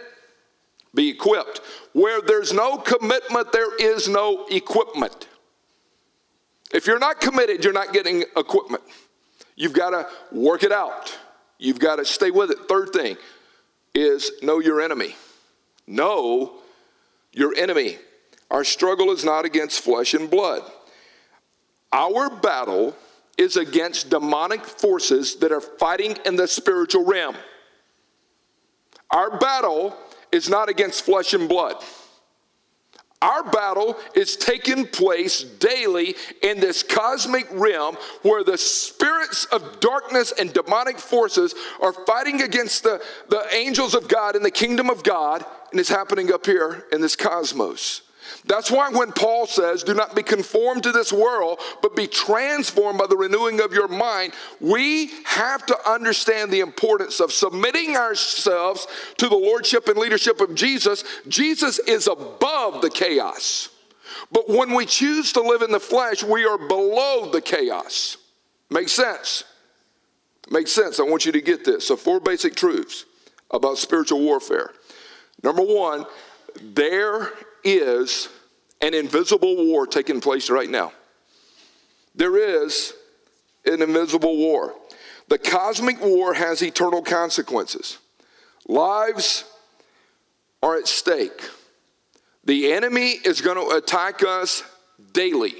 be 0.94 1.08
equipped. 1.08 1.62
Where 1.94 2.20
there's 2.20 2.52
no 2.52 2.76
commitment, 2.76 3.50
there 3.50 3.74
is 3.76 4.08
no 4.08 4.46
equipment. 4.50 5.26
If 6.72 6.86
you're 6.86 6.98
not 6.98 7.20
committed, 7.20 7.64
you're 7.64 7.72
not 7.72 7.92
getting 7.94 8.22
equipment. 8.36 8.84
You've 9.56 9.72
got 9.72 9.90
to 9.90 10.06
work 10.32 10.62
it 10.62 10.70
out. 10.70 11.16
You've 11.60 11.78
got 11.78 11.96
to 11.96 12.06
stay 12.06 12.30
with 12.30 12.50
it. 12.50 12.58
Third 12.68 12.90
thing 12.90 13.18
is 13.94 14.32
know 14.42 14.60
your 14.60 14.80
enemy. 14.80 15.14
Know 15.86 16.54
your 17.32 17.54
enemy. 17.54 17.98
Our 18.50 18.64
struggle 18.64 19.10
is 19.10 19.24
not 19.24 19.44
against 19.44 19.82
flesh 19.82 20.14
and 20.14 20.30
blood. 20.30 20.62
Our 21.92 22.30
battle 22.30 22.96
is 23.36 23.56
against 23.56 24.08
demonic 24.08 24.64
forces 24.64 25.36
that 25.36 25.52
are 25.52 25.60
fighting 25.60 26.16
in 26.24 26.36
the 26.36 26.48
spiritual 26.48 27.04
realm. 27.04 27.36
Our 29.10 29.38
battle 29.38 29.96
is 30.32 30.48
not 30.48 30.68
against 30.68 31.04
flesh 31.04 31.34
and 31.34 31.48
blood. 31.48 31.76
Our 33.22 33.42
battle 33.42 33.98
is 34.14 34.36
taking 34.36 34.86
place 34.86 35.42
daily 35.42 36.14
in 36.42 36.58
this 36.58 36.82
cosmic 36.82 37.46
realm 37.52 37.96
where 38.22 38.42
the 38.42 38.56
spirits 38.56 39.44
of 39.46 39.78
darkness 39.80 40.32
and 40.38 40.52
demonic 40.52 40.98
forces 40.98 41.54
are 41.82 41.92
fighting 41.92 42.40
against 42.40 42.82
the, 42.82 43.02
the 43.28 43.44
angels 43.54 43.94
of 43.94 44.08
God 44.08 44.36
in 44.36 44.42
the 44.42 44.50
kingdom 44.50 44.88
of 44.88 45.02
God, 45.02 45.44
and 45.70 45.78
it's 45.78 45.90
happening 45.90 46.32
up 46.32 46.46
here 46.46 46.86
in 46.92 47.02
this 47.02 47.14
cosmos. 47.14 48.02
That's 48.44 48.70
why 48.70 48.90
when 48.90 49.12
Paul 49.12 49.46
says, 49.46 49.82
Do 49.82 49.94
not 49.94 50.14
be 50.14 50.22
conformed 50.22 50.82
to 50.84 50.92
this 50.92 51.12
world, 51.12 51.60
but 51.82 51.96
be 51.96 52.06
transformed 52.06 52.98
by 52.98 53.06
the 53.06 53.16
renewing 53.16 53.60
of 53.60 53.72
your 53.72 53.88
mind, 53.88 54.32
we 54.60 55.10
have 55.24 55.64
to 55.66 55.90
understand 55.90 56.50
the 56.50 56.60
importance 56.60 57.20
of 57.20 57.32
submitting 57.32 57.96
ourselves 57.96 58.86
to 59.18 59.28
the 59.28 59.36
lordship 59.36 59.88
and 59.88 59.98
leadership 59.98 60.40
of 60.40 60.54
Jesus. 60.54 61.04
Jesus 61.28 61.78
is 61.80 62.06
above 62.06 62.82
the 62.82 62.90
chaos. 62.90 63.68
But 64.32 64.48
when 64.48 64.74
we 64.74 64.86
choose 64.86 65.32
to 65.32 65.40
live 65.40 65.62
in 65.62 65.72
the 65.72 65.80
flesh, 65.80 66.22
we 66.22 66.44
are 66.44 66.58
below 66.58 67.30
the 67.30 67.40
chaos. 67.40 68.16
Makes 68.70 68.92
sense? 68.92 69.44
Makes 70.50 70.72
sense. 70.72 71.00
I 71.00 71.04
want 71.04 71.26
you 71.26 71.32
to 71.32 71.40
get 71.40 71.64
this. 71.64 71.86
So, 71.86 71.96
four 71.96 72.20
basic 72.20 72.54
truths 72.54 73.04
about 73.50 73.78
spiritual 73.78 74.20
warfare. 74.20 74.70
Number 75.42 75.62
one, 75.62 76.06
there 76.62 77.32
is 77.64 78.28
an 78.80 78.94
invisible 78.94 79.66
war 79.66 79.86
taking 79.86 80.20
place 80.20 80.50
right 80.50 80.68
now. 80.68 80.92
There 82.14 82.36
is 82.36 82.94
an 83.64 83.82
invisible 83.82 84.36
war. 84.36 84.74
The 85.28 85.38
cosmic 85.38 86.00
war 86.00 86.34
has 86.34 86.62
eternal 86.62 87.02
consequences. 87.02 87.98
Lives 88.66 89.44
are 90.62 90.76
at 90.76 90.88
stake. 90.88 91.48
The 92.44 92.72
enemy 92.72 93.10
is 93.24 93.40
going 93.40 93.56
to 93.56 93.76
attack 93.76 94.22
us 94.24 94.62
daily. 95.12 95.54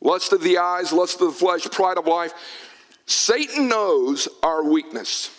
Lust 0.00 0.32
of 0.32 0.42
the 0.42 0.58
eyes, 0.58 0.92
lust 0.92 1.20
of 1.20 1.28
the 1.28 1.38
flesh, 1.38 1.64
pride 1.64 1.98
of 1.98 2.06
life. 2.06 2.32
Satan 3.06 3.68
knows 3.68 4.28
our 4.42 4.62
weakness. 4.62 5.30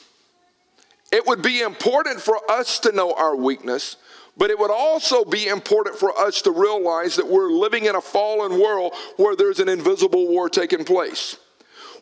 It 1.12 1.26
would 1.26 1.42
be 1.42 1.62
important 1.62 2.20
for 2.20 2.40
us 2.50 2.80
to 2.80 2.92
know 2.92 3.14
our 3.14 3.36
weakness 3.36 3.98
but 4.38 4.52
it 4.52 4.60
would 4.60 4.72
also 4.72 5.26
be 5.26 5.48
important 5.48 5.96
for 5.96 6.18
us 6.18 6.42
to 6.44 6.52
realize 6.52 7.16
that 7.16 7.28
we're 7.28 7.50
living 7.50 7.86
in 7.86 7.96
a 7.96 8.02
fallen 8.02 8.62
world 8.62 8.94
where 9.18 9.36
there's 9.36 9.60
an 9.60 9.68
invisible 9.68 10.28
war 10.28 10.50
taking 10.50 10.86
place. 10.86 11.38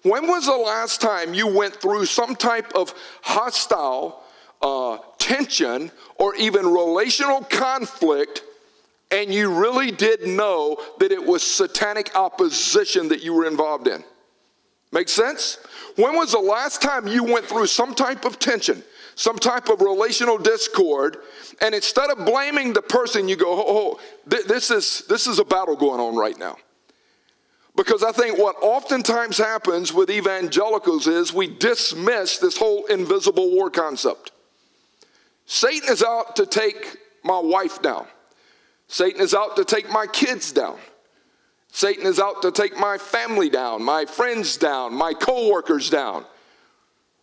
When 0.04 0.28
was 0.28 0.46
the 0.46 0.56
last 0.56 1.02
time 1.02 1.34
you 1.34 1.48
went 1.48 1.76
through 1.76 2.06
some 2.06 2.36
type 2.36 2.74
of 2.76 2.94
hostile 3.24 4.22
uh, 4.62 4.98
tension 5.18 5.92
or 6.18 6.36
even 6.36 6.68
relational 6.68 7.42
conflict 7.42 8.44
and 9.12 9.34
you 9.34 9.52
really 9.52 9.92
did 9.92 10.28
know 10.28 10.78
that 11.00 11.12
it 11.12 11.24
was 11.24 11.42
satanic 11.42 12.16
opposition 12.16 13.08
that 13.10 13.24
you 13.24 13.34
were 13.34 13.46
involved 13.46 13.88
in? 13.88 14.04
Make 14.92 15.10
sense? 15.10 15.58
When 15.96 16.16
was 16.16 16.34
the 16.34 16.40
last 16.40 16.82
time 16.82 17.08
you 17.08 17.24
went 17.24 17.46
through 17.46 17.68
some 17.68 17.96
type 17.96 18.26
of 18.26 18.40
tension, 18.40 18.84
some 19.16 19.40
type 19.40 19.70
of 19.70 19.82
relational 19.82 20.38
discord, 20.38 21.18
and 21.62 21.74
instead 21.74 22.10
of 22.10 22.26
blaming 22.26 22.74
the 22.74 22.82
person, 22.82 23.28
you 23.28 23.36
go, 23.36 23.52
oh, 23.52 23.64
oh 23.68 24.00
th- 24.30 24.46
this, 24.46 24.70
is, 24.70 25.04
this 25.08 25.26
is 25.26 25.40
a 25.40 25.46
battle 25.46 25.76
going 25.76 26.00
on 26.00 26.16
right 26.16 26.38
now. 26.38 26.58
Because 27.76 28.04
I 28.04 28.12
think 28.12 28.38
what 28.38 28.56
oftentimes 28.62 29.38
happens 29.38 29.94
with 29.94 30.10
evangelicals 30.10 31.08
is 31.08 31.34
we 31.34 31.48
dismiss 31.48 32.38
this 32.38 32.58
whole 32.58 32.86
invisible 32.86 33.52
war 33.52 33.70
concept. 33.70 34.32
Satan 35.46 35.90
is 35.90 36.02
out 36.02 36.36
to 36.38 36.46
take 36.46 36.98
my 37.24 37.40
wife 37.40 37.82
down. 37.82 38.08
Satan 38.88 39.22
is 39.22 39.34
out 39.34 39.56
to 39.58 39.66
take 39.66 39.90
my 39.90 40.08
kids 40.08 40.52
down. 40.52 40.78
Satan 41.72 42.06
is 42.06 42.20
out 42.20 42.42
to 42.44 42.52
take 42.52 42.78
my 42.78 42.98
family 42.98 43.50
down, 43.50 43.84
my 43.84 44.06
friends 44.06 44.56
down, 44.56 44.94
my 44.94 45.14
coworkers 45.14 45.90
down. 45.90 46.26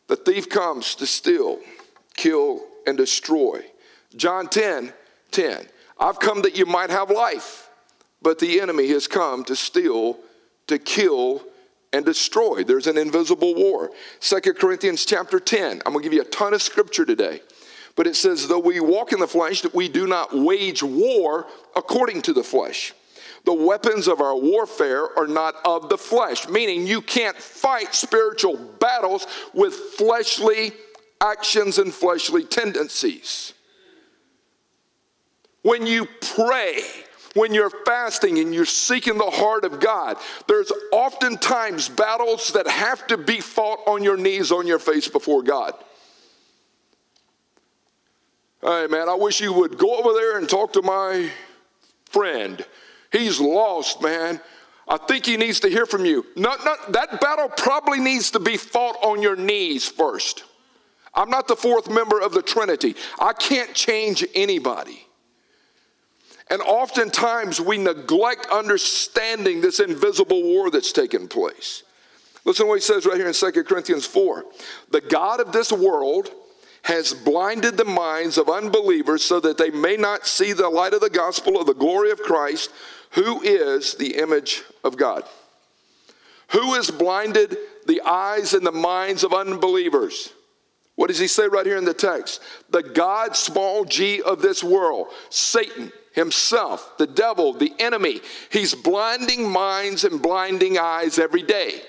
The 0.08 0.16
thief 0.16 0.50
comes 0.50 0.94
to 0.96 1.06
steal, 1.06 1.58
kill, 2.14 2.60
and 2.86 2.96
destroy. 2.96 3.64
John 4.16 4.48
10 4.48 4.92
10. 5.30 5.66
I've 5.98 6.20
come 6.20 6.42
that 6.42 6.56
you 6.56 6.66
might 6.66 6.90
have 6.90 7.10
life, 7.10 7.68
but 8.20 8.38
the 8.38 8.60
enemy 8.60 8.88
has 8.88 9.08
come 9.08 9.44
to 9.44 9.56
steal, 9.56 10.18
to 10.66 10.78
kill, 10.78 11.42
and 11.92 12.04
destroy. 12.04 12.64
There's 12.64 12.86
an 12.86 12.98
invisible 12.98 13.54
war. 13.54 13.90
Second 14.20 14.54
Corinthians 14.54 15.04
chapter 15.04 15.40
10. 15.40 15.82
I'm 15.84 15.92
going 15.92 16.02
to 16.02 16.08
give 16.08 16.12
you 16.12 16.22
a 16.22 16.26
ton 16.26 16.54
of 16.54 16.62
scripture 16.62 17.04
today. 17.04 17.40
But 17.94 18.06
it 18.06 18.16
says, 18.16 18.48
though 18.48 18.58
we 18.58 18.80
walk 18.80 19.12
in 19.12 19.20
the 19.20 19.26
flesh, 19.26 19.60
that 19.62 19.74
we 19.74 19.88
do 19.88 20.06
not 20.06 20.34
wage 20.34 20.82
war 20.82 21.46
according 21.76 22.22
to 22.22 22.32
the 22.32 22.42
flesh. 22.42 22.94
The 23.44 23.52
weapons 23.52 24.08
of 24.08 24.20
our 24.20 24.36
warfare 24.36 25.18
are 25.18 25.26
not 25.26 25.56
of 25.64 25.88
the 25.88 25.98
flesh, 25.98 26.48
meaning 26.48 26.86
you 26.86 27.02
can't 27.02 27.36
fight 27.36 27.94
spiritual 27.94 28.56
battles 28.56 29.26
with 29.52 29.74
fleshly 29.74 30.72
actions 31.22 31.78
and 31.78 31.94
fleshly 31.94 32.44
tendencies. 32.44 33.54
When 35.62 35.86
you 35.86 36.06
pray, 36.34 36.82
when 37.34 37.54
you're 37.54 37.70
fasting 37.70 38.38
and 38.38 38.52
you're 38.52 38.66
seeking 38.66 39.16
the 39.16 39.30
heart 39.30 39.64
of 39.64 39.78
God, 39.78 40.16
there's 40.48 40.72
oftentimes 40.92 41.88
battles 41.88 42.52
that 42.52 42.66
have 42.66 43.06
to 43.06 43.16
be 43.16 43.40
fought 43.40 43.78
on 43.86 44.02
your 44.02 44.16
knees, 44.16 44.50
on 44.50 44.66
your 44.66 44.80
face 44.80 45.08
before 45.08 45.42
God. 45.42 45.72
Hey, 48.60 48.86
man, 48.88 49.08
I 49.08 49.14
wish 49.14 49.40
you 49.40 49.52
would 49.52 49.78
go 49.78 49.96
over 49.96 50.12
there 50.12 50.38
and 50.38 50.48
talk 50.48 50.72
to 50.74 50.82
my 50.82 51.30
friend. 52.06 52.64
He's 53.10 53.40
lost, 53.40 54.02
man. 54.02 54.40
I 54.88 54.96
think 54.96 55.26
he 55.26 55.36
needs 55.36 55.60
to 55.60 55.68
hear 55.68 55.86
from 55.86 56.04
you. 56.04 56.26
Not, 56.36 56.64
not, 56.64 56.92
that 56.92 57.20
battle 57.20 57.48
probably 57.48 58.00
needs 58.00 58.32
to 58.32 58.40
be 58.40 58.56
fought 58.56 58.96
on 59.02 59.22
your 59.22 59.36
knees 59.36 59.88
first. 59.88 60.44
I'm 61.14 61.30
not 61.30 61.48
the 61.48 61.56
fourth 61.56 61.90
member 61.90 62.20
of 62.20 62.32
the 62.32 62.42
Trinity. 62.42 62.96
I 63.20 63.32
can't 63.32 63.74
change 63.74 64.24
anybody. 64.34 65.06
And 66.50 66.60
oftentimes 66.62 67.60
we 67.60 67.78
neglect 67.78 68.46
understanding 68.52 69.60
this 69.60 69.80
invisible 69.80 70.42
war 70.42 70.70
that's 70.70 70.92
taking 70.92 71.28
place. 71.28 71.82
Listen 72.44 72.66
to 72.66 72.68
what 72.68 72.74
he 72.76 72.80
says 72.80 73.06
right 73.06 73.16
here 73.16 73.28
in 73.28 73.34
2 73.34 73.64
Corinthians 73.64 74.04
4. 74.04 74.44
The 74.90 75.00
God 75.00 75.40
of 75.40 75.52
this 75.52 75.72
world 75.72 76.30
has 76.82 77.14
blinded 77.14 77.76
the 77.76 77.84
minds 77.84 78.38
of 78.38 78.48
unbelievers 78.48 79.24
so 79.24 79.38
that 79.40 79.56
they 79.56 79.70
may 79.70 79.96
not 79.96 80.26
see 80.26 80.52
the 80.52 80.68
light 80.68 80.94
of 80.94 81.00
the 81.00 81.10
gospel 81.10 81.60
of 81.60 81.66
the 81.66 81.74
glory 81.74 82.10
of 82.10 82.20
Christ, 82.20 82.70
who 83.12 83.40
is 83.42 83.94
the 83.94 84.16
image 84.16 84.62
of 84.82 84.96
God. 84.96 85.24
Who 86.48 86.74
has 86.74 86.90
blinded 86.90 87.56
the 87.86 88.02
eyes 88.02 88.52
and 88.52 88.66
the 88.66 88.72
minds 88.72 89.22
of 89.22 89.32
unbelievers? 89.32 90.32
What 90.94 91.08
does 91.08 91.18
he 91.18 91.26
say 91.26 91.48
right 91.48 91.64
here 91.64 91.78
in 91.78 91.84
the 91.84 91.94
text? 91.94 92.42
The 92.70 92.82
God, 92.82 93.34
small 93.36 93.84
g, 93.84 94.20
of 94.22 94.42
this 94.42 94.62
world, 94.62 95.08
Satan 95.30 95.92
himself, 96.12 96.96
the 96.98 97.06
devil, 97.06 97.54
the 97.54 97.72
enemy. 97.78 98.20
He's 98.50 98.74
blinding 98.74 99.48
minds 99.48 100.04
and 100.04 100.20
blinding 100.20 100.78
eyes 100.78 101.18
every 101.18 101.42
day. 101.42 101.80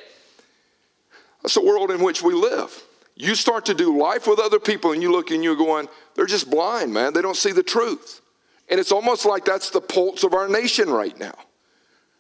That's 1.42 1.56
the 1.56 1.64
world 1.64 1.92
in 1.92 2.02
which 2.02 2.24
we 2.24 2.34
live. 2.34 2.84
You 3.16 3.36
start 3.36 3.66
to 3.66 3.74
do 3.74 3.98
life 4.00 4.28
with 4.28 4.40
other 4.40 4.60
people 4.60 4.94
and 4.94 5.02
you 5.02 5.12
look 5.12 5.30
and 5.30 5.44
you're 5.44 5.56
going, 5.56 5.88
they're 6.16 6.26
just 6.26 6.50
blind, 6.50 6.94
man. 6.94 7.14
They 7.14 7.22
don't 7.22 7.38
see 7.38 7.52
the 7.52 7.64
truth. 7.64 8.22
And 8.70 8.80
it's 8.80 8.92
almost 8.92 9.26
like 9.26 9.46
that's 9.46 9.70
the 9.70 9.82
pulse 9.82 10.24
of 10.24 10.34
our 10.34 10.48
nation 10.48 10.90
right 10.90 11.18
now. 11.20 11.36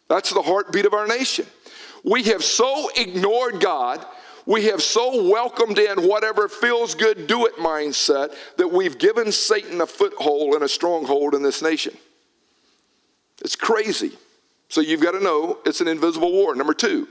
That's 0.10 0.32
the 0.32 0.42
heartbeat 0.42 0.86
of 0.86 0.94
our 0.94 1.08
nation. 1.08 1.48
We 2.04 2.24
have 2.24 2.44
so 2.44 2.90
ignored 2.96 3.62
God, 3.62 4.06
we 4.46 4.66
have 4.66 4.82
so 4.82 5.30
welcomed 5.30 5.80
in 5.80 6.08
whatever 6.08 6.48
feels 6.48 6.96
good, 6.96 7.28
do 7.28 7.46
it 7.46 7.56
mindset 7.56 8.34
that 8.58 8.68
we've 8.68 8.98
given 8.98 9.32
Satan 9.32 9.82
a 9.82 9.88
foothold 9.88 10.54
and 10.54 10.64
a 10.64 10.70
stronghold 10.70 11.34
in 11.34 11.44
this 11.44 11.62
nation. 11.62 11.96
It's 13.42 13.56
crazy. 13.56 14.12
So 14.70 14.82
you've 14.82 15.02
got 15.02 15.12
to 15.12 15.24
know 15.24 15.60
it's 15.66 15.82
an 15.82 15.88
invisible 15.88 16.32
war. 16.32 16.56
Number 16.56 16.74
two, 16.74 17.08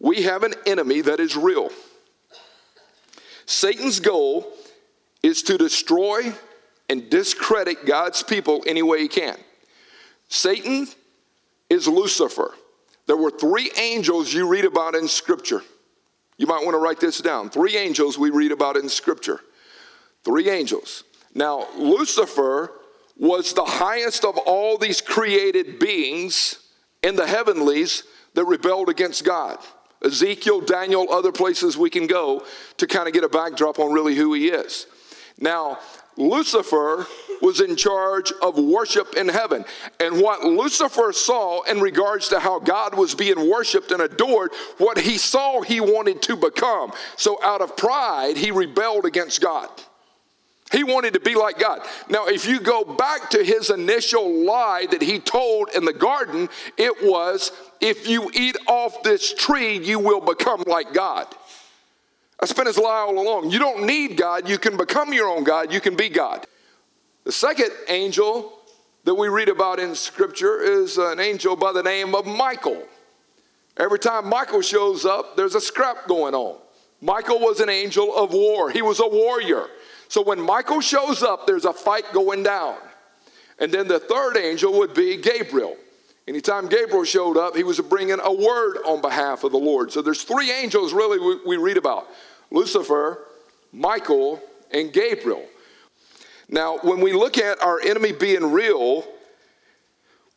we 0.00 0.22
have 0.22 0.42
an 0.42 0.54
enemy 0.66 1.00
that 1.02 1.20
is 1.20 1.36
real. 1.36 1.70
Satan's 3.46 4.00
goal 4.00 4.50
is 5.22 5.42
to 5.44 5.58
destroy 5.58 6.32
and 6.88 7.08
discredit 7.10 7.86
God's 7.86 8.22
people 8.22 8.62
any 8.66 8.82
way 8.82 9.00
he 9.00 9.08
can. 9.08 9.36
Satan 10.28 10.88
is 11.70 11.86
Lucifer. 11.86 12.54
There 13.06 13.16
were 13.16 13.30
three 13.30 13.70
angels 13.78 14.32
you 14.32 14.48
read 14.48 14.64
about 14.64 14.94
in 14.94 15.08
Scripture. 15.08 15.62
You 16.36 16.46
might 16.46 16.64
want 16.64 16.74
to 16.74 16.78
write 16.78 17.00
this 17.00 17.20
down. 17.20 17.50
Three 17.50 17.76
angels 17.76 18.18
we 18.18 18.30
read 18.30 18.52
about 18.52 18.76
in 18.76 18.88
Scripture. 18.88 19.40
Three 20.24 20.50
angels. 20.50 21.04
Now, 21.34 21.68
Lucifer 21.76 22.72
was 23.16 23.52
the 23.52 23.64
highest 23.64 24.24
of 24.24 24.36
all 24.38 24.76
these 24.76 25.00
created 25.00 25.78
beings 25.78 26.58
in 27.02 27.16
the 27.16 27.26
heavenlies 27.26 28.04
that 28.34 28.44
rebelled 28.44 28.88
against 28.88 29.24
God. 29.24 29.58
Ezekiel, 30.04 30.60
Daniel, 30.60 31.06
other 31.10 31.32
places 31.32 31.76
we 31.78 31.90
can 31.90 32.06
go 32.06 32.44
to 32.76 32.86
kind 32.86 33.06
of 33.06 33.14
get 33.14 33.24
a 33.24 33.28
backdrop 33.28 33.78
on 33.78 33.92
really 33.92 34.14
who 34.14 34.34
he 34.34 34.48
is. 34.48 34.86
Now, 35.38 35.78
Lucifer 36.16 37.06
was 37.42 37.60
in 37.60 37.76
charge 37.76 38.32
of 38.42 38.58
worship 38.58 39.14
in 39.16 39.28
heaven. 39.28 39.64
And 40.00 40.20
what 40.20 40.44
Lucifer 40.44 41.12
saw 41.12 41.62
in 41.62 41.80
regards 41.80 42.28
to 42.28 42.40
how 42.40 42.58
God 42.58 42.94
was 42.94 43.14
being 43.14 43.50
worshiped 43.50 43.90
and 43.90 44.00
adored, 44.00 44.52
what 44.78 44.98
he 44.98 45.18
saw 45.18 45.60
he 45.60 45.80
wanted 45.80 46.22
to 46.22 46.36
become. 46.36 46.92
So, 47.16 47.42
out 47.42 47.60
of 47.60 47.76
pride, 47.76 48.36
he 48.36 48.50
rebelled 48.50 49.04
against 49.04 49.40
God. 49.40 49.68
He 50.72 50.82
wanted 50.82 51.14
to 51.14 51.20
be 51.20 51.34
like 51.34 51.58
God. 51.58 51.82
Now, 52.08 52.26
if 52.26 52.46
you 52.46 52.58
go 52.58 52.84
back 52.84 53.30
to 53.30 53.44
his 53.44 53.70
initial 53.70 54.44
lie 54.44 54.86
that 54.90 55.02
he 55.02 55.20
told 55.20 55.68
in 55.74 55.84
the 55.84 55.92
garden, 55.92 56.48
it 56.76 56.94
was 57.02 57.52
if 57.80 58.08
you 58.08 58.30
eat 58.34 58.56
off 58.66 59.02
this 59.02 59.34
tree, 59.34 59.78
you 59.78 59.98
will 59.98 60.20
become 60.20 60.64
like 60.66 60.92
God. 60.92 61.26
That's 62.40 62.52
been 62.52 62.66
his 62.66 62.78
lie 62.78 63.00
all 63.00 63.18
along. 63.18 63.50
You 63.50 63.58
don't 63.58 63.86
need 63.86 64.16
God, 64.16 64.48
you 64.48 64.58
can 64.58 64.76
become 64.76 65.12
your 65.12 65.28
own 65.28 65.44
God, 65.44 65.72
you 65.72 65.80
can 65.80 65.96
be 65.96 66.08
God. 66.08 66.46
The 67.24 67.32
second 67.32 67.70
angel 67.88 68.52
that 69.04 69.14
we 69.14 69.28
read 69.28 69.48
about 69.48 69.78
in 69.78 69.94
Scripture 69.94 70.60
is 70.60 70.98
an 70.98 71.20
angel 71.20 71.56
by 71.56 71.72
the 71.72 71.82
name 71.82 72.14
of 72.14 72.26
Michael. 72.26 72.82
Every 73.76 73.98
time 73.98 74.28
Michael 74.28 74.60
shows 74.60 75.04
up, 75.04 75.36
there's 75.36 75.54
a 75.54 75.60
scrap 75.60 76.06
going 76.06 76.34
on. 76.34 76.58
Michael 77.00 77.38
was 77.38 77.60
an 77.60 77.68
angel 77.68 78.14
of 78.16 78.32
war, 78.32 78.70
he 78.70 78.82
was 78.82 79.00
a 79.00 79.06
warrior. 79.06 79.66
So 80.08 80.22
when 80.22 80.40
Michael 80.40 80.80
shows 80.80 81.22
up, 81.22 81.46
there's 81.46 81.64
a 81.64 81.72
fight 81.72 82.04
going 82.12 82.42
down. 82.42 82.76
And 83.58 83.72
then 83.72 83.88
the 83.88 83.98
third 83.98 84.36
angel 84.36 84.78
would 84.78 84.94
be 84.94 85.16
Gabriel. 85.16 85.76
Anytime 86.26 86.68
Gabriel 86.68 87.04
showed 87.04 87.36
up, 87.36 87.54
he 87.54 87.64
was 87.64 87.80
bringing 87.80 88.18
a 88.22 88.32
word 88.32 88.78
on 88.86 89.02
behalf 89.02 89.44
of 89.44 89.52
the 89.52 89.58
Lord. 89.58 89.92
So 89.92 90.00
there's 90.00 90.22
three 90.22 90.50
angels 90.50 90.92
really 90.92 91.18
we, 91.18 91.40
we 91.44 91.56
read 91.56 91.76
about 91.76 92.08
Lucifer, 92.50 93.26
Michael, 93.72 94.40
and 94.72 94.92
Gabriel. 94.92 95.44
Now, 96.48 96.78
when 96.78 97.00
we 97.00 97.12
look 97.12 97.36
at 97.36 97.62
our 97.62 97.80
enemy 97.80 98.12
being 98.12 98.52
real, 98.52 99.06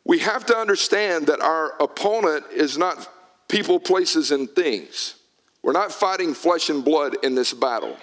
we 0.04 0.18
have 0.20 0.44
to 0.46 0.56
understand 0.56 1.26
that 1.26 1.40
our 1.40 1.74
opponent 1.80 2.44
is 2.52 2.76
not 2.76 3.08
people, 3.48 3.80
places, 3.80 4.30
and 4.30 4.50
things. 4.50 5.14
We're 5.62 5.72
not 5.72 5.92
fighting 5.92 6.34
flesh 6.34 6.70
and 6.70 6.84
blood 6.84 7.16
in 7.22 7.34
this 7.34 7.52
battle. 7.52 7.96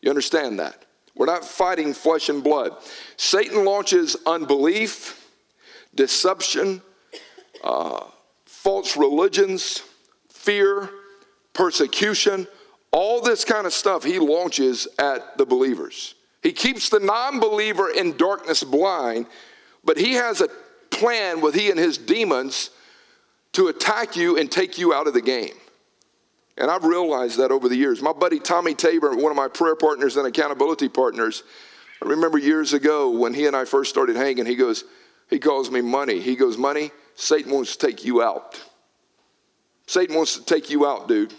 You 0.00 0.10
understand 0.10 0.58
that? 0.58 0.84
We're 1.14 1.26
not 1.26 1.44
fighting 1.44 1.94
flesh 1.94 2.28
and 2.28 2.42
blood. 2.42 2.72
Satan 3.16 3.64
launches 3.64 4.16
unbelief, 4.26 5.30
deception, 5.94 6.82
uh, 7.64 8.04
false 8.44 8.96
religions, 8.96 9.82
fear, 10.28 10.88
persecution, 11.54 12.46
all 12.92 13.20
this 13.20 13.44
kind 13.44 13.66
of 13.66 13.72
stuff 13.72 14.04
he 14.04 14.20
launches 14.20 14.86
at 14.98 15.36
the 15.36 15.46
believers. 15.46 16.14
He 16.42 16.52
keeps 16.52 16.90
the 16.90 17.00
non 17.00 17.40
believer 17.40 17.90
in 17.90 18.16
darkness 18.16 18.62
blind, 18.62 19.26
but 19.82 19.96
he 19.96 20.12
has 20.12 20.40
a 20.40 20.48
plan 20.90 21.40
with 21.40 21.54
he 21.54 21.70
and 21.70 21.78
his 21.78 21.98
demons 21.98 22.70
to 23.52 23.68
attack 23.68 24.14
you 24.14 24.38
and 24.38 24.52
take 24.52 24.78
you 24.78 24.92
out 24.92 25.06
of 25.06 25.14
the 25.14 25.22
game. 25.22 25.54
And 26.56 26.70
I've 26.70 26.84
realized 26.84 27.38
that 27.38 27.50
over 27.50 27.68
the 27.68 27.76
years. 27.76 28.00
My 28.02 28.12
buddy 28.12 28.38
Tommy 28.38 28.74
Tabor, 28.74 29.16
one 29.16 29.32
of 29.32 29.36
my 29.36 29.48
prayer 29.48 29.74
partners 29.74 30.16
and 30.16 30.26
accountability 30.26 30.88
partners, 30.88 31.42
I 32.02 32.08
remember 32.08 32.38
years 32.38 32.74
ago 32.74 33.10
when 33.10 33.32
he 33.32 33.46
and 33.46 33.56
I 33.56 33.64
first 33.64 33.90
started 33.90 34.14
hanging, 34.14 34.46
he 34.46 34.54
goes, 34.54 34.84
he 35.30 35.38
calls 35.38 35.70
me 35.70 35.80
money. 35.80 36.20
He 36.20 36.36
goes, 36.36 36.58
Money, 36.58 36.92
Satan 37.14 37.52
wants 37.52 37.76
to 37.76 37.86
take 37.86 38.04
you 38.04 38.22
out. 38.22 38.60
Satan 39.86 40.16
wants 40.16 40.36
to 40.36 40.44
take 40.44 40.70
you 40.70 40.86
out, 40.86 41.08
dude. 41.08 41.34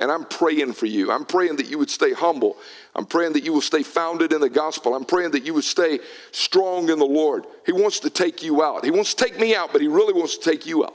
And 0.00 0.12
I'm 0.12 0.24
praying 0.24 0.74
for 0.74 0.86
you. 0.86 1.10
I'm 1.10 1.24
praying 1.24 1.56
that 1.56 1.68
you 1.68 1.76
would 1.78 1.90
stay 1.90 2.12
humble. 2.12 2.56
I'm 2.94 3.04
praying 3.04 3.32
that 3.32 3.42
you 3.42 3.52
will 3.52 3.60
stay 3.60 3.82
founded 3.82 4.32
in 4.32 4.40
the 4.40 4.48
gospel. 4.48 4.94
I'm 4.94 5.04
praying 5.04 5.32
that 5.32 5.44
you 5.44 5.54
would 5.54 5.64
stay 5.64 5.98
strong 6.30 6.88
in 6.88 7.00
the 7.00 7.06
Lord. 7.06 7.46
He 7.66 7.72
wants 7.72 7.98
to 8.00 8.10
take 8.10 8.42
you 8.42 8.62
out. 8.62 8.84
He 8.84 8.92
wants 8.92 9.14
to 9.14 9.24
take 9.24 9.40
me 9.40 9.56
out, 9.56 9.72
but 9.72 9.80
he 9.80 9.88
really 9.88 10.12
wants 10.12 10.36
to 10.36 10.50
take 10.50 10.66
you 10.66 10.84
out. 10.84 10.94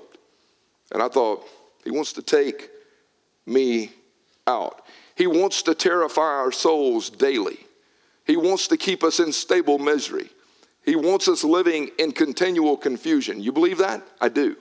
And 0.92 1.04
I 1.04 1.10
thought, 1.10 1.46
he 1.84 1.92
wants 1.92 2.14
to 2.14 2.22
take 2.22 2.70
me 3.46 3.92
out. 4.48 4.86
He 5.16 5.28
wants 5.28 5.62
to 5.64 5.76
terrify 5.76 6.22
our 6.22 6.52
souls 6.52 7.10
daily. 7.10 7.60
He 8.26 8.38
wants 8.38 8.70
to 8.70 8.78
keep 8.78 9.04
us 9.04 9.20
in 9.20 9.34
stable 9.34 9.80
misery. 9.80 10.30
He 10.84 10.96
wants 10.96 11.28
us 11.28 11.44
living 11.44 11.92
in 11.98 12.12
continual 12.12 12.78
confusion. 12.78 13.42
You 13.42 13.52
believe 13.52 13.78
that? 13.78 14.04
I 14.20 14.30
do. 14.30 14.58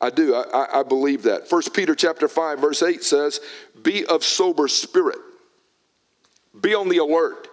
I 0.00 0.10
do. 0.10 0.34
I, 0.34 0.80
I, 0.80 0.82
believe 0.82 1.22
that. 1.22 1.50
1 1.50 1.62
Peter 1.72 1.94
chapter 1.94 2.28
5, 2.28 2.58
verse 2.58 2.82
8 2.82 3.02
says, 3.02 3.40
Be 3.82 4.04
of 4.06 4.22
sober 4.22 4.68
spirit. 4.68 5.18
Be 6.60 6.74
on 6.74 6.88
the 6.88 6.98
alert. 6.98 7.48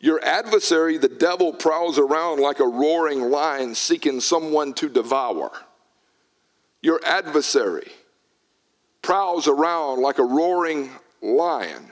Your 0.00 0.22
adversary, 0.22 0.98
the 0.98 1.08
devil, 1.08 1.52
prowls 1.52 1.98
around 1.98 2.40
like 2.40 2.60
a 2.60 2.66
roaring 2.66 3.20
lion 3.30 3.74
seeking 3.74 4.20
someone 4.20 4.74
to 4.74 4.88
devour. 4.88 5.50
Your 6.82 7.00
adversary 7.04 7.90
prowls 9.06 9.46
around 9.48 10.02
like 10.02 10.18
a 10.18 10.24
roaring 10.24 10.90
lion. 11.22 11.90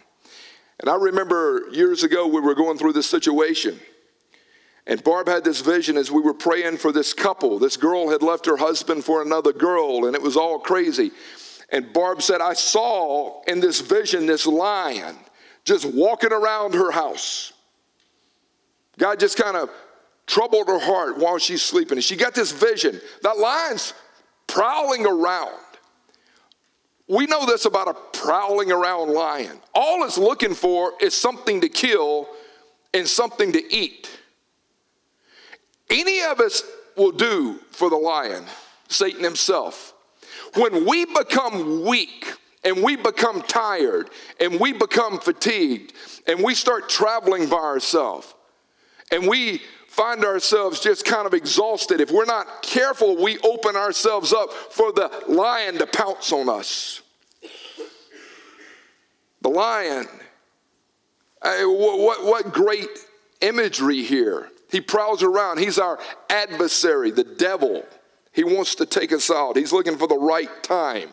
And 0.80 0.90
I 0.90 0.96
remember 0.96 1.68
years 1.72 2.02
ago 2.02 2.26
we 2.26 2.40
were 2.40 2.54
going 2.54 2.76
through 2.76 2.92
this 2.92 3.08
situation. 3.08 3.78
And 4.86 5.02
Barb 5.02 5.28
had 5.28 5.44
this 5.44 5.60
vision 5.60 5.96
as 5.96 6.10
we 6.10 6.20
were 6.20 6.34
praying 6.34 6.76
for 6.76 6.92
this 6.92 7.14
couple. 7.14 7.58
This 7.58 7.76
girl 7.76 8.10
had 8.10 8.22
left 8.22 8.44
her 8.46 8.56
husband 8.56 9.04
for 9.04 9.22
another 9.22 9.52
girl, 9.52 10.06
and 10.06 10.14
it 10.14 10.20
was 10.20 10.36
all 10.36 10.58
crazy. 10.58 11.10
And 11.70 11.92
Barb 11.92 12.20
said, 12.20 12.40
I 12.40 12.52
saw 12.52 13.42
in 13.44 13.60
this 13.60 13.80
vision 13.80 14.26
this 14.26 14.46
lion 14.46 15.16
just 15.64 15.86
walking 15.86 16.32
around 16.32 16.74
her 16.74 16.90
house. 16.90 17.52
God 18.98 19.18
just 19.18 19.38
kind 19.38 19.56
of 19.56 19.70
troubled 20.26 20.68
her 20.68 20.78
heart 20.78 21.18
while 21.18 21.38
she's 21.38 21.62
sleeping. 21.62 21.96
And 21.96 22.04
she 22.04 22.16
got 22.16 22.34
this 22.34 22.52
vision. 22.52 23.00
That 23.22 23.38
lion's 23.38 23.94
prowling 24.46 25.06
around. 25.06 25.58
We 27.08 27.26
know 27.26 27.44
this 27.44 27.64
about 27.64 27.88
a 27.88 27.94
prowling 28.18 28.70
around 28.70 29.12
lion. 29.12 29.58
All 29.74 30.04
it's 30.04 30.16
looking 30.16 30.54
for 30.54 30.92
is 31.00 31.14
something 31.14 31.60
to 31.62 31.68
kill 31.68 32.28
and 32.94 33.06
something 33.06 33.52
to 33.52 33.74
eat. 33.74 34.08
Any 35.94 36.22
of 36.22 36.40
us 36.40 36.64
will 36.96 37.12
do 37.12 37.60
for 37.70 37.88
the 37.88 37.96
lion, 37.96 38.44
Satan 38.88 39.22
himself. 39.22 39.94
When 40.56 40.84
we 40.86 41.04
become 41.04 41.84
weak 41.84 42.32
and 42.64 42.82
we 42.82 42.96
become 42.96 43.42
tired 43.42 44.10
and 44.40 44.58
we 44.58 44.72
become 44.72 45.20
fatigued 45.20 45.92
and 46.26 46.42
we 46.42 46.54
start 46.56 46.88
traveling 46.88 47.48
by 47.48 47.58
ourselves 47.58 48.34
and 49.12 49.28
we 49.28 49.62
find 49.86 50.24
ourselves 50.24 50.80
just 50.80 51.04
kind 51.04 51.28
of 51.28 51.34
exhausted, 51.34 52.00
if 52.00 52.10
we're 52.10 52.24
not 52.24 52.62
careful, 52.62 53.22
we 53.22 53.38
open 53.38 53.76
ourselves 53.76 54.32
up 54.32 54.52
for 54.52 54.92
the 54.92 55.08
lion 55.28 55.78
to 55.78 55.86
pounce 55.86 56.32
on 56.32 56.48
us. 56.48 57.02
The 59.42 59.48
lion, 59.48 60.08
what, 61.40 62.24
what 62.24 62.52
great 62.52 62.88
imagery 63.40 64.02
here. 64.02 64.48
He 64.74 64.80
prowls 64.80 65.22
around. 65.22 65.58
He's 65.58 65.78
our 65.78 66.00
adversary, 66.28 67.12
the 67.12 67.22
devil. 67.22 67.86
He 68.32 68.42
wants 68.42 68.74
to 68.74 68.86
take 68.86 69.12
us 69.12 69.30
out. 69.30 69.56
He's 69.56 69.72
looking 69.72 69.96
for 69.96 70.08
the 70.08 70.18
right 70.18 70.50
time. 70.64 71.10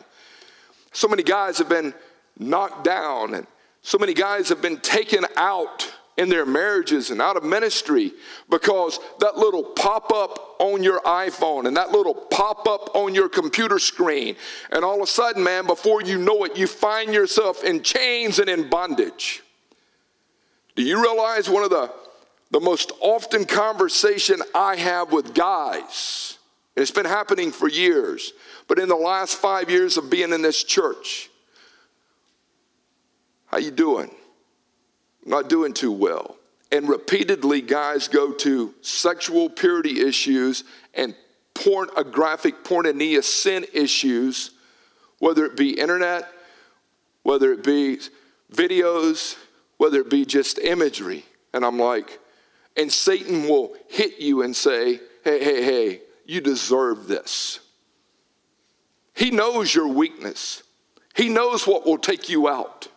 So 0.90 1.06
many 1.06 1.22
guys 1.22 1.58
have 1.58 1.68
been 1.68 1.94
knocked 2.36 2.82
down, 2.82 3.34
and 3.34 3.46
so 3.80 3.98
many 3.98 4.14
guys 4.14 4.48
have 4.48 4.60
been 4.60 4.78
taken 4.78 5.24
out 5.36 5.94
in 6.16 6.28
their 6.28 6.44
marriages 6.44 7.12
and 7.12 7.22
out 7.22 7.36
of 7.36 7.44
ministry 7.44 8.10
because 8.50 8.98
that 9.20 9.38
little 9.38 9.62
pop 9.62 10.12
up 10.12 10.56
on 10.58 10.82
your 10.82 11.00
iPhone 11.02 11.68
and 11.68 11.76
that 11.76 11.92
little 11.92 12.14
pop 12.14 12.66
up 12.66 12.96
on 12.96 13.14
your 13.14 13.28
computer 13.28 13.78
screen. 13.78 14.34
And 14.72 14.84
all 14.84 14.96
of 14.96 15.02
a 15.02 15.06
sudden, 15.06 15.44
man, 15.44 15.68
before 15.68 16.02
you 16.02 16.18
know 16.18 16.42
it, 16.42 16.56
you 16.56 16.66
find 16.66 17.14
yourself 17.14 17.62
in 17.62 17.84
chains 17.84 18.40
and 18.40 18.48
in 18.48 18.68
bondage. 18.68 19.44
Do 20.74 20.82
you 20.82 21.00
realize 21.00 21.48
one 21.48 21.62
of 21.62 21.70
the, 21.70 21.92
the 22.52 22.60
most 22.60 22.92
often 23.00 23.44
conversation 23.44 24.40
I 24.54 24.76
have 24.76 25.10
with 25.10 25.34
guys, 25.34 26.38
and 26.76 26.82
it's 26.82 26.92
been 26.92 27.06
happening 27.06 27.50
for 27.50 27.68
years, 27.68 28.32
but 28.68 28.78
in 28.78 28.88
the 28.88 28.94
last 28.94 29.36
five 29.36 29.68
years 29.68 29.96
of 29.96 30.08
being 30.08 30.32
in 30.32 30.42
this 30.42 30.62
church, 30.62 31.28
how 33.46 33.58
you 33.58 33.70
doing? 33.70 34.10
not 35.24 35.48
doing 35.48 35.72
too 35.72 35.92
well. 35.92 36.36
And 36.70 36.88
repeatedly, 36.88 37.60
guys 37.60 38.08
go 38.08 38.32
to 38.32 38.74
sexual 38.80 39.50
purity 39.50 40.00
issues 40.00 40.64
and 40.94 41.14
pornographic 41.54 42.64
porneia 42.64 43.22
sin 43.22 43.66
issues, 43.74 44.52
whether 45.18 45.44
it 45.44 45.56
be 45.56 45.78
internet, 45.78 46.28
whether 47.22 47.52
it 47.52 47.62
be 47.62 47.98
videos, 48.52 49.36
whether 49.76 50.00
it 50.00 50.10
be 50.10 50.24
just 50.24 50.58
imagery. 50.58 51.24
And 51.52 51.64
I'm 51.64 51.78
like, 51.78 52.18
and 52.76 52.90
Satan 52.90 53.48
will 53.48 53.74
hit 53.88 54.18
you 54.18 54.42
and 54.42 54.54
say, 54.54 55.00
hey, 55.24 55.42
hey, 55.44 55.62
hey, 55.62 56.00
you 56.26 56.40
deserve 56.40 57.06
this. 57.06 57.60
He 59.14 59.30
knows 59.30 59.74
your 59.74 59.88
weakness, 59.88 60.62
He 61.14 61.28
knows 61.28 61.66
what 61.66 61.86
will 61.86 61.98
take 61.98 62.28
you 62.28 62.48
out. 62.48 62.88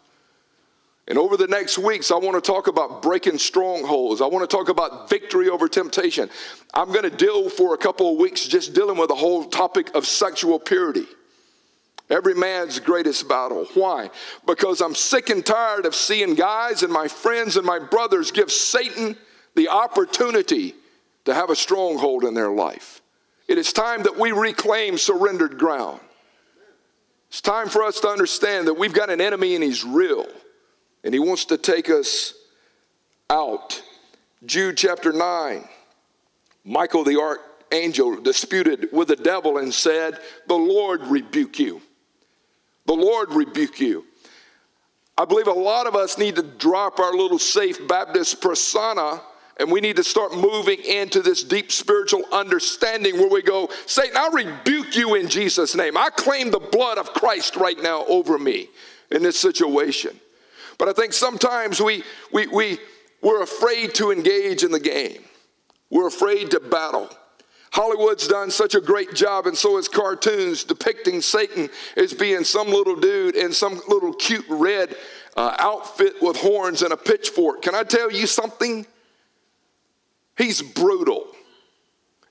And 1.08 1.20
over 1.20 1.38
the 1.38 1.48
next 1.48 1.78
weeks, 1.78 2.10
I 2.10 2.16
want 2.16 2.44
to 2.44 2.52
talk 2.52 2.66
about 2.66 3.04
breaking 3.04 3.38
strongholds. 3.38 4.22
I 4.22 4.26
want 4.26 4.50
to 4.50 4.58
talk 4.58 4.70
about 4.70 5.08
victory 5.08 5.50
over 5.50 5.68
temptation. 5.68 6.32
I'm 6.74 6.88
going 6.88 7.04
to 7.04 7.16
deal 7.16 7.48
for 7.48 7.76
a 7.76 7.78
couple 7.78 8.12
of 8.12 8.18
weeks 8.18 8.48
just 8.48 8.74
dealing 8.74 8.98
with 8.98 9.10
the 9.10 9.16
whole 9.16 9.44
topic 9.46 9.94
of 9.94 10.08
sexual 10.08 10.58
purity. 10.58 11.06
Every 12.10 12.34
man's 12.34 12.80
greatest 12.80 13.28
battle. 13.28 13.68
Why? 13.76 14.10
Because 14.48 14.82
I'm 14.82 14.96
sick 14.96 15.30
and 15.30 15.46
tired 15.46 15.86
of 15.86 15.94
seeing 15.94 16.34
guys 16.34 16.82
and 16.82 16.92
my 16.92 17.08
friends 17.08 17.56
and 17.56 17.66
my 17.66 17.78
brothers 17.78 18.32
give 18.32 18.52
Satan 18.52 19.16
the 19.56 19.70
opportunity 19.70 20.76
to 21.26 21.34
have 21.34 21.50
a 21.50 21.56
stronghold 21.56 22.24
in 22.24 22.34
their 22.34 22.50
life. 22.50 23.02
It 23.48 23.58
is 23.58 23.74
time 23.74 24.04
that 24.04 24.18
we 24.18 24.32
reclaim 24.32 24.98
surrendered 24.98 25.58
ground. 25.58 26.00
It's 27.30 27.42
time 27.42 27.70
for 27.70 27.84
us 27.84 28.00
to 28.02 28.08
understand 28.08 28.68
that 28.68 28.76
we've 28.76 28.94
got 28.94 29.10
an 29.10 29.22
enemy 29.22 29.56
and 29.56 29.64
he's 29.64 29.84
real 29.84 30.28
and 31.04 31.14
he 31.14 31.20
wants 31.20 31.46
to 31.46 31.58
take 31.58 31.90
us 31.90 32.34
out. 33.30 33.82
Jude 34.46 34.78
chapter 34.78 35.12
9. 35.12 35.64
Michael 36.64 37.04
the 37.04 37.20
archangel 37.20 38.20
disputed 38.22 38.90
with 38.92 39.08
the 39.08 39.16
devil 39.16 39.58
and 39.58 39.74
said, 39.74 40.20
The 40.48 40.56
Lord 40.56 41.02
rebuke 41.04 41.60
you. 41.60 41.82
The 42.86 42.94
Lord 42.94 43.32
rebuke 43.32 43.80
you. 43.80 44.06
I 45.18 45.26
believe 45.26 45.48
a 45.48 45.54
lot 45.54 45.88
of 45.88 45.96
us 45.96 46.18
need 46.18 46.36
to 46.36 46.44
drop 46.44 47.00
our 47.00 47.14
little 47.14 47.40
safe 47.40 47.88
Baptist 47.88 48.42
persona 48.42 49.22
and 49.58 49.72
we 49.72 49.80
need 49.80 49.96
to 49.96 50.04
start 50.04 50.36
moving 50.36 50.84
into 50.84 51.22
this 51.22 51.44
deep 51.44 51.72
spiritual 51.72 52.24
understanding 52.32 53.18
where 53.18 53.30
we 53.30 53.42
go, 53.42 53.70
Satan, 53.86 54.18
I 54.18 54.30
rebuke 54.32 54.96
you 54.96 55.16
in 55.16 55.30
Jesus' 55.30 55.76
name. 55.76 55.96
I 55.96 56.10
claim 56.10 56.52
the 56.52 56.60
blood 56.60 56.98
of 56.98 57.14
Christ 57.14 57.56
right 57.56 57.82
now 57.82 58.06
over 58.06 58.38
me 58.38 58.70
in 59.12 59.24
this 59.24 59.40
situation. 59.40 60.20
But 60.78 60.90
I 60.90 60.94
think 60.94 61.14
sometimes 61.14 61.82
we, 61.82 62.04
we, 62.34 62.48
we, 62.48 62.80
we're 63.22 63.44
afraid 63.44 63.94
to 63.96 64.12
engage 64.12 64.64
in 64.64 64.72
the 64.72 64.80
game. 64.80 65.24
We're 65.90 66.08
afraid 66.08 66.52
to 66.52 66.60
battle. 66.60 67.10
Hollywood's 67.72 68.28
done 68.28 68.52
such 68.52 68.76
a 68.76 68.82
great 68.82 69.14
job, 69.14 69.48
and 69.48 69.58
so 69.58 69.78
has 69.78 69.88
cartoons 69.88 70.64
depicting 70.64 71.22
Satan 71.22 71.70
as 71.96 72.14
being 72.14 72.44
some 72.44 72.68
little 72.70 72.96
dude 72.96 73.36
in 73.36 73.54
some 73.54 73.82
little 73.88 74.14
cute 74.14 74.46
red 74.50 74.96
uh, 75.38 75.56
outfit 75.60 76.22
with 76.22 76.38
horns 76.38 76.82
and 76.82 76.94
a 76.94 76.98
pitchfork. 76.98 77.62
Can 77.62 77.76
I 77.76 77.84
tell 77.84 78.12
you 78.12 78.28
something? 78.28 78.86
He's 80.38 80.62
brutal. 80.62 81.28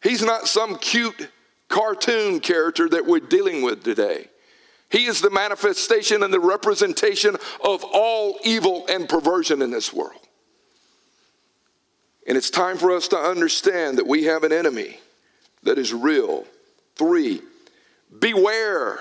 He's 0.03 0.23
not 0.23 0.49
some 0.49 0.77
cute 0.77 1.29
cartoon 1.69 2.41
character 2.41 2.89
that 2.89 3.07
we're 3.07 3.21
dealing 3.21 3.63
with 3.63 3.83
today. 3.83 4.29
He 4.91 5.07
is 5.07 5.21
the 5.21 5.31
manifestation 5.31 6.23
and 6.23 6.33
the 6.33 6.41
representation 6.41 7.37
of 7.65 7.85
all 7.93 8.39
evil 8.45 8.87
and 8.89 9.09
perversion 9.09 9.63
in 9.63 9.71
this 9.71 9.93
world. 9.93 10.21
And 12.27 12.37
it's 12.37 12.51
time 12.51 12.77
for 12.77 12.95
us 12.95 13.09
to 13.09 13.17
understand 13.17 13.99
that 13.99 14.07
we 14.07 14.25
have 14.25 14.45
an 14.45 14.53
enemy 14.53 14.99
that 15.63 15.79
is 15.79 15.93
real. 15.93 16.45
Three, 16.97 17.41
beware 18.21 19.01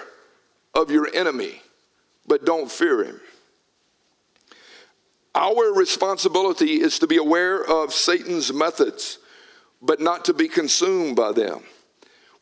of 0.74 0.90
your 0.90 1.14
enemy. 1.14 1.62
but 2.26 2.46
don't 2.46 2.72
fear 2.72 3.04
him. 3.04 3.20
Our 5.36 5.74
responsibility 5.74 6.82
is 6.82 7.00
to 7.00 7.08
be 7.08 7.18
aware 7.18 7.64
of 7.64 7.94
Satan's 7.94 8.54
methods, 8.54 9.18
but 9.82 10.00
not 10.00 10.26
to 10.26 10.34
be 10.34 10.48
consumed 10.48 11.16
by 11.16 11.32
them. 11.32 11.64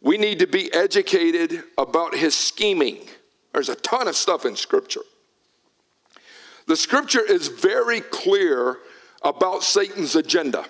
We 0.02 0.18
need 0.18 0.40
to 0.40 0.48
be 0.48 0.74
educated 0.74 1.64
about 1.78 2.16
his 2.16 2.36
scheming. 2.36 2.98
There's 3.54 3.70
a 3.70 3.76
ton 3.76 4.08
of 4.08 4.16
stuff 4.16 4.46
in 4.46 4.56
Scripture. 4.56 5.02
The 6.68 6.76
Scripture 6.76 7.22
is 7.22 7.48
very 7.48 8.02
clear 8.02 8.80
about 9.24 9.64
Satan's 9.64 10.16
agenda. 10.16 10.66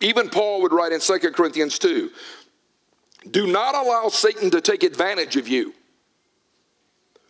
Even 0.00 0.28
Paul 0.28 0.62
would 0.62 0.72
write 0.72 0.92
in 0.92 1.00
2 1.00 1.18
Corinthians 1.30 1.78
2 1.78 2.10
Do 3.30 3.46
not 3.46 3.74
allow 3.74 4.08
Satan 4.08 4.50
to 4.50 4.60
take 4.60 4.82
advantage 4.82 5.36
of 5.36 5.46
you, 5.46 5.74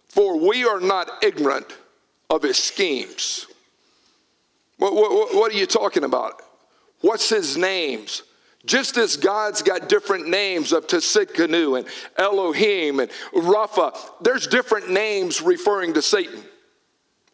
for 0.09 0.39
we 0.39 0.65
are 0.65 0.81
not 0.81 1.23
ignorant 1.23 1.77
of 2.31 2.43
his 2.43 2.57
schemes. 2.57 3.47
What, 4.83 4.97
what, 4.97 5.35
what 5.37 5.53
are 5.53 5.57
you 5.57 5.67
talking 5.67 6.03
about? 6.03 6.43
What's 7.03 7.29
his 7.29 7.57
names? 7.57 8.25
Just 8.67 8.97
as 8.97 9.17
God's 9.17 9.63
got 9.63 9.89
different 9.89 10.27
names 10.27 10.73
of 10.73 10.89
Tsidkenu 10.89 11.79
and 11.79 11.87
Elohim 12.19 12.99
and 12.99 13.09
Rapha, 13.33 13.97
there's 14.23 14.49
different 14.49 14.91
names 14.91 15.41
referring 15.41 15.95
to 15.95 16.03
Satan. 16.03 16.43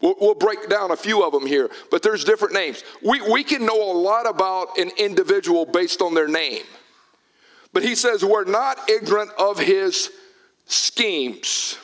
We'll, 0.03 0.17
we'll, 0.21 0.35
break 0.35 0.69
down 0.69 0.91
a 0.91 0.97
few 0.97 1.25
of 1.25 1.33
them 1.33 1.47
here, 1.47 1.71
but 1.91 2.03
there's 2.03 2.23
different 2.23 2.53
names. 2.53 2.85
We, 3.03 3.23
we 3.23 3.45
can 3.45 3.65
know 3.65 3.93
a 3.93 3.97
lot 3.97 4.29
about 4.29 4.77
an 4.77 4.91
individual 4.99 5.65
based 5.65 6.03
on 6.03 6.13
their 6.13 6.29
name. 6.29 6.65
But 7.73 7.83
he 7.83 7.95
says 7.95 8.23
we're 8.23 8.45
not 8.45 8.91
ignorant 8.91 9.31
of 9.39 9.59
his 9.59 10.11
schemes. 10.67 11.79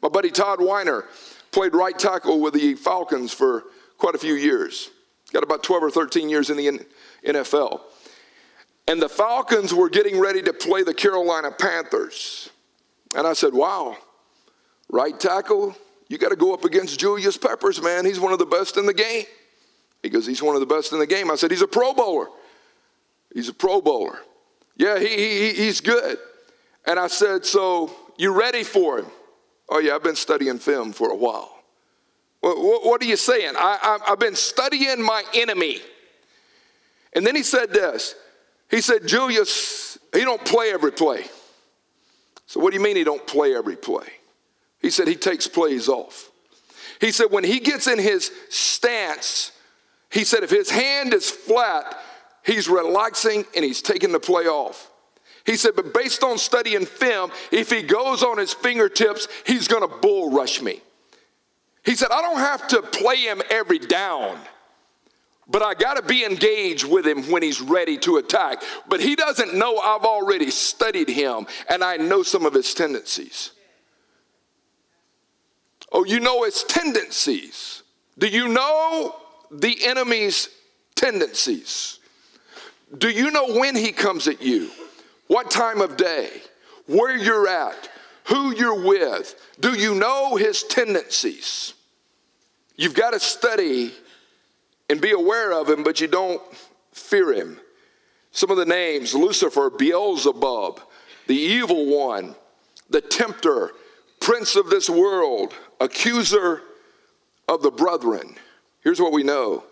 My 0.00 0.08
buddy 0.08 0.30
Todd 0.30 0.60
Weiner 0.62 1.06
played 1.50 1.74
right 1.74 1.98
tackle 1.98 2.40
with 2.40 2.54
the 2.54 2.76
Falcons 2.76 3.34
for 3.34 3.64
quite 4.00 4.14
a 4.14 4.18
few 4.18 4.34
years. 4.34 4.90
Got 5.32 5.44
about 5.44 5.62
12 5.62 5.84
or 5.84 5.90
13 5.90 6.28
years 6.28 6.50
in 6.50 6.56
the 6.56 6.80
NFL. 7.24 7.80
And 8.88 9.00
the 9.00 9.08
Falcons 9.08 9.72
were 9.72 9.88
getting 9.88 10.18
ready 10.18 10.42
to 10.42 10.52
play 10.52 10.82
the 10.82 10.94
Carolina 10.94 11.52
Panthers. 11.52 12.50
And 13.14 13.26
I 13.26 13.34
said, 13.34 13.52
Wow, 13.52 13.96
right 14.88 15.18
tackle, 15.18 15.76
you 16.08 16.18
got 16.18 16.30
to 16.30 16.36
go 16.36 16.52
up 16.52 16.64
against 16.64 16.98
Julius 16.98 17.36
Peppers, 17.36 17.80
man. 17.80 18.04
He's 18.04 18.18
one 18.18 18.32
of 18.32 18.40
the 18.40 18.46
best 18.46 18.76
in 18.76 18.86
the 18.86 18.94
game. 18.94 19.26
He 20.02 20.08
goes, 20.08 20.26
He's 20.26 20.42
one 20.42 20.56
of 20.56 20.60
the 20.60 20.66
best 20.66 20.92
in 20.92 20.98
the 20.98 21.06
game. 21.06 21.30
I 21.30 21.36
said, 21.36 21.52
He's 21.52 21.62
a 21.62 21.68
Pro 21.68 21.94
Bowler. 21.94 22.26
He's 23.32 23.48
a 23.48 23.54
Pro 23.54 23.80
Bowler. 23.80 24.18
Yeah, 24.76 24.98
he, 24.98 25.08
he, 25.08 25.52
he's 25.52 25.80
good. 25.80 26.18
And 26.84 26.98
I 26.98 27.06
said, 27.06 27.46
So 27.46 27.94
you 28.16 28.32
ready 28.32 28.64
for 28.64 28.98
him? 28.98 29.06
Oh, 29.68 29.78
yeah, 29.78 29.94
I've 29.94 30.02
been 30.02 30.16
studying 30.16 30.58
film 30.58 30.92
for 30.92 31.10
a 31.10 31.16
while. 31.16 31.59
What 32.40 33.02
are 33.02 33.06
you 33.06 33.16
saying? 33.16 33.54
I, 33.56 33.98
have 34.06 34.18
been 34.18 34.36
studying 34.36 35.02
my 35.02 35.22
enemy. 35.34 35.80
And 37.12 37.26
then 37.26 37.36
he 37.36 37.42
said 37.42 37.70
this. 37.72 38.14
He 38.70 38.80
said, 38.80 39.06
Julius, 39.06 39.98
he 40.14 40.20
don't 40.20 40.44
play 40.44 40.72
every 40.72 40.92
play. 40.92 41.24
So 42.46 42.60
what 42.60 42.70
do 42.70 42.78
you 42.78 42.82
mean 42.82 42.96
he 42.96 43.04
don't 43.04 43.26
play 43.26 43.54
every 43.54 43.76
play? 43.76 44.06
He 44.80 44.90
said 44.90 45.06
he 45.06 45.16
takes 45.16 45.46
plays 45.46 45.88
off. 45.88 46.30
He 47.00 47.12
said 47.12 47.26
when 47.30 47.44
he 47.44 47.60
gets 47.60 47.86
in 47.86 47.98
his 47.98 48.30
stance, 48.48 49.52
he 50.10 50.24
said 50.24 50.42
if 50.42 50.50
his 50.50 50.70
hand 50.70 51.14
is 51.14 51.30
flat, 51.30 51.98
he's 52.44 52.68
relaxing 52.68 53.44
and 53.54 53.64
he's 53.64 53.82
taking 53.82 54.12
the 54.12 54.20
play 54.20 54.46
off. 54.46 54.90
He 55.46 55.56
said, 55.56 55.72
but 55.74 55.94
based 55.94 56.22
on 56.22 56.38
studying 56.38 56.86
film, 56.86 57.30
if 57.50 57.70
he 57.70 57.82
goes 57.82 58.22
on 58.22 58.38
his 58.38 58.52
fingertips, 58.52 59.26
he's 59.46 59.68
gonna 59.68 59.88
bull 59.88 60.30
rush 60.30 60.60
me. 60.60 60.80
He 61.84 61.94
said, 61.94 62.10
I 62.10 62.20
don't 62.20 62.38
have 62.38 62.68
to 62.68 62.82
play 62.82 63.16
him 63.16 63.42
every 63.50 63.78
down, 63.78 64.38
but 65.48 65.62
I 65.62 65.74
got 65.74 65.94
to 65.94 66.02
be 66.02 66.24
engaged 66.24 66.84
with 66.84 67.06
him 67.06 67.30
when 67.30 67.42
he's 67.42 67.60
ready 67.60 67.96
to 67.98 68.18
attack. 68.18 68.62
But 68.88 69.00
he 69.00 69.16
doesn't 69.16 69.54
know 69.54 69.78
I've 69.78 70.04
already 70.04 70.50
studied 70.50 71.08
him 71.08 71.46
and 71.68 71.82
I 71.82 71.96
know 71.96 72.22
some 72.22 72.46
of 72.46 72.54
his 72.54 72.74
tendencies. 72.74 73.52
Oh, 75.92 76.04
you 76.04 76.20
know 76.20 76.44
his 76.44 76.62
tendencies. 76.64 77.82
Do 78.18 78.28
you 78.28 78.48
know 78.48 79.16
the 79.50 79.84
enemy's 79.84 80.48
tendencies? 80.94 81.98
Do 82.96 83.08
you 83.08 83.30
know 83.30 83.54
when 83.58 83.74
he 83.74 83.90
comes 83.92 84.28
at 84.28 84.42
you? 84.42 84.70
What 85.26 85.50
time 85.50 85.80
of 85.80 85.96
day? 85.96 86.28
Where 86.86 87.16
you're 87.16 87.48
at? 87.48 87.88
Who 88.24 88.54
you're 88.54 88.86
with. 88.86 89.34
Do 89.60 89.78
you 89.78 89.94
know 89.94 90.36
his 90.36 90.62
tendencies? 90.62 91.74
You've 92.76 92.94
got 92.94 93.12
to 93.12 93.20
study 93.20 93.92
and 94.88 95.00
be 95.00 95.12
aware 95.12 95.52
of 95.52 95.68
him, 95.68 95.82
but 95.82 96.00
you 96.00 96.08
don't 96.08 96.42
fear 96.92 97.32
him. 97.32 97.60
Some 98.32 98.50
of 98.50 98.56
the 98.56 98.64
names 98.64 99.14
Lucifer, 99.14 99.70
Beelzebub, 99.70 100.80
the 101.26 101.36
evil 101.36 101.86
one, 101.86 102.34
the 102.88 103.00
tempter, 103.00 103.72
prince 104.20 104.56
of 104.56 104.70
this 104.70 104.88
world, 104.88 105.54
accuser 105.80 106.62
of 107.48 107.62
the 107.62 107.70
brethren. 107.70 108.36
Here's 108.82 109.00
what 109.00 109.12
we 109.12 109.22
know 109.22 109.64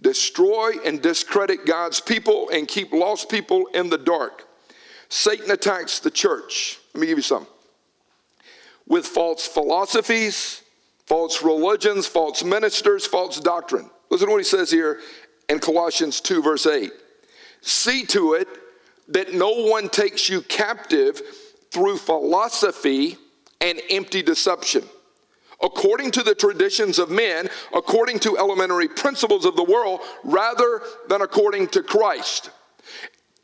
destroy 0.00 0.74
and 0.84 1.02
discredit 1.02 1.66
God's 1.66 2.00
people 2.00 2.50
and 2.50 2.68
keep 2.68 2.92
lost 2.92 3.28
people 3.28 3.66
in 3.74 3.90
the 3.90 3.98
dark. 3.98 4.46
Satan 5.08 5.50
attacks 5.50 5.98
the 5.98 6.10
church. 6.10 6.78
Let 6.94 7.00
me 7.00 7.06
give 7.06 7.18
you 7.18 7.22
some 7.22 7.46
with 8.88 9.06
false 9.06 9.46
philosophies, 9.46 10.62
false 11.06 11.42
religions, 11.42 12.06
false 12.06 12.42
ministers, 12.42 13.06
false 13.06 13.38
doctrine. 13.38 13.88
Listen 14.10 14.26
to 14.26 14.32
what 14.32 14.38
he 14.38 14.44
says 14.44 14.70
here 14.70 15.00
in 15.48 15.58
Colossians 15.58 16.20
2, 16.20 16.42
verse 16.42 16.66
8. 16.66 16.90
See 17.60 18.04
to 18.06 18.34
it 18.34 18.48
that 19.08 19.34
no 19.34 19.50
one 19.50 19.88
takes 19.88 20.28
you 20.28 20.42
captive 20.42 21.20
through 21.70 21.98
philosophy 21.98 23.16
and 23.60 23.80
empty 23.90 24.22
deception, 24.22 24.84
according 25.62 26.10
to 26.12 26.22
the 26.22 26.34
traditions 26.34 26.98
of 26.98 27.10
men, 27.10 27.48
according 27.74 28.18
to 28.20 28.38
elementary 28.38 28.88
principles 28.88 29.44
of 29.44 29.56
the 29.56 29.64
world, 29.64 30.00
rather 30.24 30.80
than 31.08 31.22
according 31.22 31.68
to 31.68 31.82
Christ. 31.82 32.50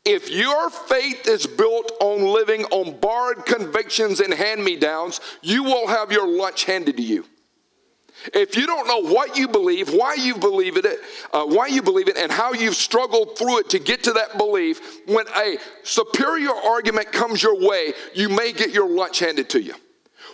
If 0.05 0.29
your 0.29 0.69
faith 0.69 1.27
is 1.27 1.47
built 1.47 1.91
on 1.99 2.21
living 2.21 2.63
on 2.65 2.99
borrowed 2.99 3.45
convictions 3.45 4.19
and 4.19 4.31
hand 4.33 4.63
me 4.63 4.75
downs, 4.75 5.19
you 5.41 5.63
will 5.63 5.87
have 5.87 6.11
your 6.11 6.27
lunch 6.27 6.65
handed 6.65 6.97
to 6.97 7.03
you. 7.03 7.25
If 8.33 8.55
you 8.55 8.65
don't 8.65 8.87
know 8.87 9.11
what 9.11 9.37
you 9.37 9.47
believe, 9.47 9.93
why 9.93 10.15
you 10.15 10.35
believe 10.35 10.77
it, 10.77 10.85
uh, 11.33 11.45
why 11.45 11.67
you 11.67 11.81
believe 11.81 12.07
it, 12.07 12.17
and 12.17 12.31
how 12.31 12.53
you've 12.53 12.75
struggled 12.75 13.37
through 13.37 13.59
it 13.59 13.69
to 13.69 13.79
get 13.79 14.03
to 14.03 14.13
that 14.13 14.37
belief, 14.37 15.01
when 15.07 15.25
a 15.35 15.57
superior 15.83 16.53
argument 16.53 17.11
comes 17.11 17.43
your 17.43 17.59
way, 17.59 17.93
you 18.13 18.29
may 18.29 18.51
get 18.51 18.71
your 18.71 18.89
lunch 18.89 19.19
handed 19.19 19.49
to 19.49 19.61
you. 19.61 19.75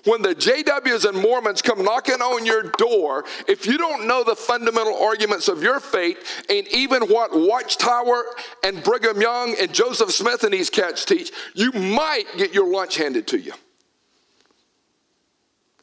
When 0.05 0.23
the 0.23 0.33
JWs 0.33 1.07
and 1.07 1.17
Mormons 1.17 1.61
come 1.61 1.83
knocking 1.83 2.21
on 2.21 2.45
your 2.45 2.63
door, 2.63 3.23
if 3.47 3.67
you 3.67 3.77
don't 3.77 4.07
know 4.07 4.23
the 4.23 4.35
fundamental 4.35 4.97
arguments 4.97 5.47
of 5.47 5.61
your 5.61 5.79
faith 5.79 6.43
and 6.49 6.67
even 6.69 7.03
what 7.03 7.31
Watchtower 7.33 8.25
and 8.63 8.83
Brigham 8.83 9.21
Young 9.21 9.55
and 9.61 9.71
Joseph 9.71 10.11
Smith 10.11 10.43
and 10.43 10.53
these 10.53 10.71
cats 10.71 11.05
teach, 11.05 11.31
you 11.53 11.71
might 11.71 12.25
get 12.37 12.53
your 12.53 12.71
lunch 12.71 12.97
handed 12.97 13.27
to 13.27 13.39
you. 13.39 13.53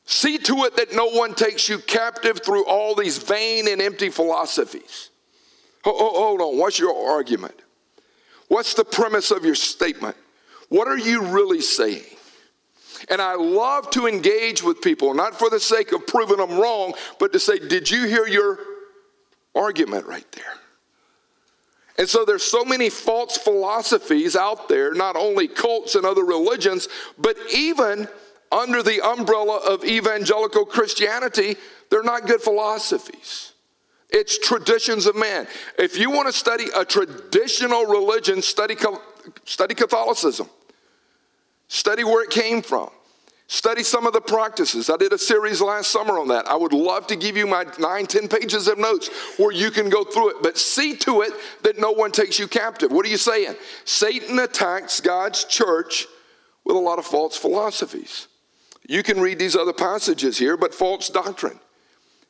See 0.05 0.39
to 0.39 0.65
it 0.65 0.77
that 0.77 0.95
no 0.95 1.11
one 1.11 1.35
takes 1.35 1.69
you 1.69 1.79
captive 1.79 2.41
through 2.45 2.65
all 2.65 2.95
these 2.95 3.19
vain 3.19 3.69
and 3.69 3.81
empty 3.81 4.09
philosophies. 4.09 5.11
Hold 5.85 6.41
on, 6.41 6.59
what's 6.59 6.79
your 6.79 7.13
argument? 7.13 7.55
What's 8.49 8.75
the 8.75 8.85
premise 8.85 9.31
of 9.31 9.45
your 9.45 9.55
statement? 9.55 10.17
What 10.71 10.89
are 10.89 10.99
you 10.99 11.27
really 11.27 11.61
saying? 11.61 12.18
And 13.11 13.23
I 13.23 13.35
love 13.35 13.91
to 13.91 14.07
engage 14.07 14.63
with 14.63 14.83
people, 14.83 15.15
not 15.15 15.39
for 15.39 15.49
the 15.51 15.61
sake 15.61 15.93
of 15.93 16.07
proving 16.07 16.37
them 16.39 16.59
wrong, 16.59 16.95
but 17.19 17.33
to 17.33 17.41
say, 17.41 17.59
Did 17.59 17.91
you 17.91 18.07
hear 18.07 18.27
your 18.27 18.59
argument 19.55 20.07
right 20.07 20.31
there? 20.33 20.45
And 21.99 22.09
so 22.09 22.25
there's 22.25 22.45
so 22.45 22.65
many 22.65 22.91
false 22.91 23.37
philosophies 23.37 24.37
out 24.37 24.69
there, 24.69 24.95
not 24.95 25.17
only 25.17 25.49
cults 25.49 25.97
and 25.97 26.07
other 26.07 26.25
religions, 26.25 26.89
but 27.19 27.37
even 27.53 28.07
under 28.53 28.83
the 28.83 29.05
umbrella 29.05 29.59
of 29.69 29.85
evangelical 29.85 30.65
Christianity, 30.65 31.57
they're 31.91 32.05
not 32.05 32.27
good 32.27 32.41
philosophies. 32.41 33.53
It's 34.11 34.39
traditions 34.39 35.07
of 35.07 35.17
man. 35.17 35.47
If 35.79 35.99
you 35.99 36.11
want 36.11 36.29
to 36.29 36.33
study 36.33 36.67
a 36.75 36.85
traditional 36.85 37.85
religion, 37.85 38.43
study, 38.43 38.77
study 39.45 39.75
Catholicism. 39.75 40.49
Study 41.69 42.05
where 42.05 42.25
it 42.25 42.31
came 42.31 42.63
from. 42.63 42.91
Study 43.51 43.83
some 43.83 44.07
of 44.07 44.13
the 44.13 44.21
practices. 44.21 44.91
I 44.91 44.99
did 44.99 45.15
a 45.15 45.19
series 45.19 45.63
last 45.63 45.91
summer 45.91 46.19
on 46.19 46.29
that. 46.29 46.47
I 46.47 46.55
would 46.55 46.75
love 46.75 47.07
to 47.07 47.17
give 47.17 47.35
you 47.35 47.47
my 47.47 47.65
nine, 47.79 48.07
ten 48.07 48.29
pages 48.29 48.69
of 48.69 48.77
notes 48.77 49.09
where 49.39 49.53
you 49.53 49.71
can 49.71 49.89
go 49.89 50.05
through 50.05 50.31
it, 50.31 50.37
but 50.43 50.59
see 50.59 50.95
to 50.97 51.23
it 51.23 51.33
that 51.63 51.79
no 51.79 51.91
one 51.91 52.13
takes 52.13 52.39
you 52.39 52.47
captive. 52.47 52.93
What 52.93 53.07
are 53.07 53.09
you 53.09 53.17
saying? 53.17 53.55
Satan 53.87 54.39
attacks 54.39 55.01
God's 55.01 55.45
church 55.45 56.07
with 56.65 56.77
a 56.77 56.79
lot 56.79 56.99
of 56.99 57.07
false 57.07 57.39
philosophies. 57.39 58.29
You 58.87 59.03
can 59.03 59.19
read 59.19 59.39
these 59.39 59.57
other 59.57 59.73
passages 59.73 60.37
here, 60.37 60.59
but 60.59 60.75
false 60.75 61.09
doctrine. 61.09 61.59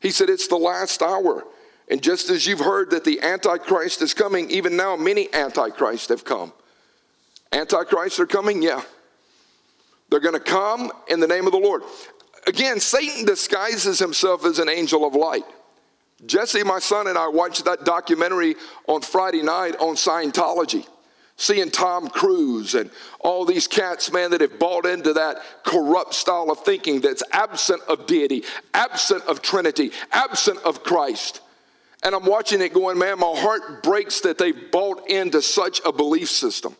He 0.00 0.12
said 0.12 0.30
it's 0.30 0.46
the 0.46 0.56
last 0.56 1.02
hour. 1.02 1.42
And 1.90 2.00
just 2.00 2.30
as 2.30 2.46
you've 2.46 2.60
heard 2.60 2.90
that 2.90 3.02
the 3.02 3.20
Antichrist 3.22 4.02
is 4.02 4.14
coming, 4.14 4.48
even 4.52 4.76
now 4.76 4.94
many 4.94 5.32
Antichrists 5.34 6.10
have 6.10 6.24
come. 6.24 6.52
Antichrists 7.52 8.20
are 8.20 8.26
coming? 8.26 8.62
Yeah. 8.62 8.82
They're 10.08 10.20
going 10.20 10.34
to 10.34 10.40
come 10.40 10.90
in 11.08 11.20
the 11.20 11.26
name 11.26 11.46
of 11.46 11.52
the 11.52 11.58
Lord. 11.58 11.82
Again, 12.46 12.80
Satan 12.80 13.24
disguises 13.24 13.98
himself 13.98 14.44
as 14.44 14.58
an 14.58 14.68
angel 14.68 15.06
of 15.06 15.14
light. 15.14 15.44
Jesse, 16.26 16.64
my 16.64 16.78
son, 16.78 17.06
and 17.06 17.16
I 17.18 17.28
watched 17.28 17.64
that 17.66 17.84
documentary 17.84 18.56
on 18.86 19.02
Friday 19.02 19.42
night 19.42 19.76
on 19.76 19.94
Scientology, 19.94 20.86
seeing 21.36 21.70
Tom 21.70 22.08
Cruise 22.08 22.74
and 22.74 22.90
all 23.20 23.44
these 23.44 23.68
cats, 23.68 24.10
man, 24.12 24.30
that 24.32 24.40
have 24.40 24.58
bought 24.58 24.86
into 24.86 25.12
that 25.12 25.36
corrupt 25.64 26.14
style 26.14 26.50
of 26.50 26.64
thinking 26.64 27.00
that's 27.00 27.22
absent 27.30 27.82
of 27.88 28.06
deity, 28.06 28.44
absent 28.74 29.22
of 29.24 29.42
Trinity, 29.42 29.92
absent 30.10 30.58
of 30.64 30.82
Christ. 30.82 31.40
And 32.02 32.14
I'm 32.14 32.24
watching 32.24 32.60
it 32.62 32.72
going, 32.72 32.98
man, 32.98 33.18
my 33.18 33.34
heart 33.36 33.82
breaks 33.82 34.20
that 34.22 34.38
they've 34.38 34.70
bought 34.70 35.08
into 35.08 35.42
such 35.42 35.80
a 35.84 35.92
belief 35.92 36.30
system. 36.30 36.76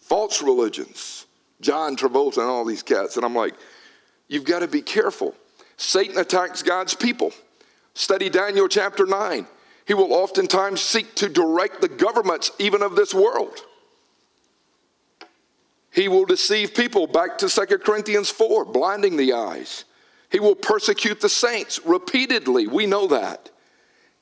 False 0.00 0.42
religions, 0.42 1.15
John 1.60 1.96
Travolta 1.96 2.38
and 2.38 2.46
all 2.46 2.64
these 2.64 2.82
cats. 2.82 3.16
And 3.16 3.24
I'm 3.24 3.34
like, 3.34 3.54
you've 4.28 4.44
got 4.44 4.60
to 4.60 4.68
be 4.68 4.82
careful. 4.82 5.34
Satan 5.76 6.18
attacks 6.18 6.62
God's 6.62 6.94
people. 6.94 7.32
Study 7.94 8.28
Daniel 8.28 8.68
chapter 8.68 9.06
9. 9.06 9.46
He 9.86 9.94
will 9.94 10.12
oftentimes 10.12 10.80
seek 10.80 11.14
to 11.16 11.28
direct 11.28 11.80
the 11.80 11.88
governments, 11.88 12.50
even 12.58 12.82
of 12.82 12.96
this 12.96 13.14
world. 13.14 13.60
He 15.92 16.08
will 16.08 16.26
deceive 16.26 16.74
people, 16.74 17.06
back 17.06 17.38
to 17.38 17.48
2 17.48 17.78
Corinthians 17.78 18.28
4, 18.28 18.66
blinding 18.66 19.16
the 19.16 19.32
eyes. 19.32 19.84
He 20.30 20.40
will 20.40 20.56
persecute 20.56 21.20
the 21.20 21.28
saints 21.28 21.80
repeatedly. 21.86 22.66
We 22.66 22.84
know 22.84 23.06
that. 23.06 23.50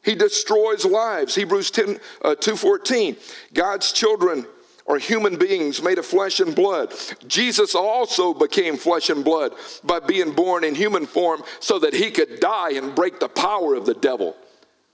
He 0.05 0.15
destroys 0.15 0.85
lives. 0.85 1.35
Hebrews 1.35 1.71
10, 1.71 1.99
uh, 2.23 2.35
2.14. 2.39 3.17
God's 3.55 3.91
children 3.91 4.47
are 4.87 4.99
human 4.99 5.37
beings 5.37 5.83
made 5.83 5.99
of 5.99 6.05
flesh 6.05 6.41
and 6.41 6.55
blood. 6.55 6.93
Jesus 7.27 7.75
also 7.75 8.35
became 8.35 8.77
flesh 8.77 9.09
and 9.09 9.25
blood 9.25 9.53
by 9.83 9.99
being 9.99 10.33
born 10.33 10.63
in 10.63 10.75
human 10.75 11.07
form 11.07 11.43
so 11.61 11.79
that 11.79 11.95
he 11.95 12.11
could 12.11 12.41
die 12.41 12.73
and 12.73 12.95
break 12.95 13.19
the 13.19 13.29
power 13.29 13.75
of 13.75 13.87
the 13.87 13.95
devil 13.95 14.37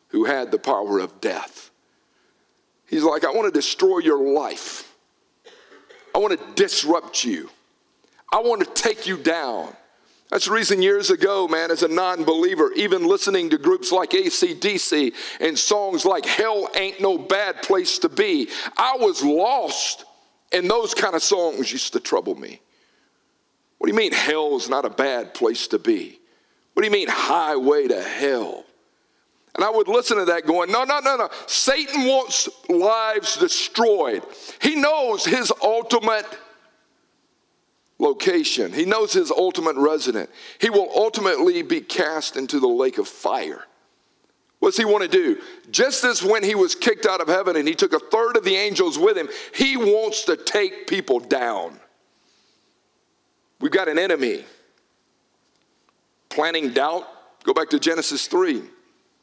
who 0.09 0.25
had 0.25 0.51
the 0.51 0.59
power 0.59 1.01
of 1.01 1.21
death. 1.21 1.71
He's 2.89 3.03
like, 3.03 3.25
I 3.25 3.31
want 3.31 3.53
to 3.53 3.59
destroy 3.59 3.99
your 3.99 4.33
life. 4.33 4.93
I 6.15 6.19
want 6.19 6.39
to 6.39 6.55
disrupt 6.55 7.25
you. 7.25 7.51
I 8.33 8.41
want 8.41 8.61
to 8.63 8.83
take 8.83 9.07
you 9.07 9.17
down. 9.17 9.75
That's 10.31 10.47
the 10.47 10.53
reason 10.53 10.81
years 10.81 11.11
ago, 11.11 11.49
man, 11.49 11.71
as 11.73 11.83
a 11.83 11.89
non 11.89 12.25
believer, 12.25 12.73
even 12.73 13.07
listening 13.07 13.51
to 13.51 13.59
groups 13.59 13.91
like 13.91 14.11
ACDC 14.11 15.13
and 15.41 15.59
songs 15.59 16.05
like 16.05 16.25
Hell 16.25 16.69
Ain't 16.77 17.01
No 17.01 17.19
Bad 17.19 17.63
Place 17.63 17.99
to 18.01 18.09
Be, 18.09 18.49
I 18.77 18.97
was 18.99 19.23
lost. 19.23 20.05
And 20.53 20.69
those 20.69 20.95
kind 20.95 21.15
of 21.15 21.23
songs 21.23 21.71
used 21.71 21.93
to 21.93 22.01
trouble 22.01 22.35
me. 22.35 22.61
What 23.79 23.87
do 23.87 23.93
you 23.93 23.99
mean 23.99 24.13
hell 24.13 24.57
is 24.57 24.69
not 24.69 24.85
a 24.85 24.91
bad 24.91 25.33
place 25.33 25.69
to 25.69 25.79
be? 25.79 26.21
What 26.75 26.83
do 26.83 26.87
you 26.87 26.93
mean 26.93 27.09
highway 27.09 27.89
to 27.89 28.03
hell? 28.03 28.65
And 29.55 29.65
I 29.65 29.71
would 29.71 29.89
listen 29.89 30.17
to 30.19 30.25
that 30.27 30.47
going, 30.47 30.71
no, 30.71 30.85
no, 30.85 31.01
no, 31.01 31.17
no. 31.17 31.29
Satan 31.47 32.05
wants 32.05 32.49
lives 32.69 33.37
destroyed. 33.37 34.23
He 34.61 34.77
knows 34.77 35.25
his 35.25 35.53
ultimate 35.63 36.27
location. 38.01 38.73
He 38.73 38.85
knows 38.85 39.13
his 39.13 39.31
ultimate 39.31 39.77
resident. 39.77 40.31
He 40.59 40.71
will 40.71 40.91
ultimately 40.95 41.63
be 41.63 41.81
cast 41.83 42.37
into 42.37 42.59
the 42.59 42.67
lake 42.67 42.99
of 42.99 43.07
fire. 43.07 43.65
What's 44.59 44.77
he 44.77 44.85
want 44.85 45.03
to 45.03 45.09
do? 45.09 45.41
Just 45.71 46.05
as 46.05 46.23
when 46.23 46.43
he 46.43 46.55
was 46.55 46.75
kicked 46.75 47.07
out 47.07 47.21
of 47.21 47.29
heaven 47.29 47.57
and 47.57 47.69
he 47.69 47.75
took 47.75 47.93
a 47.93 47.99
third 47.99 48.37
of 48.37 48.45
the 48.45 48.57
angels 48.57 48.99
with 48.99 49.17
him, 49.17 49.29
he 49.55 49.77
wants 49.77 50.25
to 50.25 50.37
take 50.37 50.87
people 50.87 51.21
down. 51.21 51.79
We've 53.61 53.71
got 53.71 53.89
an 53.89 53.99
enemy 53.99 54.45
planning 56.31 56.71
doubt. 56.71 57.07
Go 57.45 57.55
back 57.55 57.71
to 57.71 57.79
Genesis 57.79 58.27
3. 58.27 58.63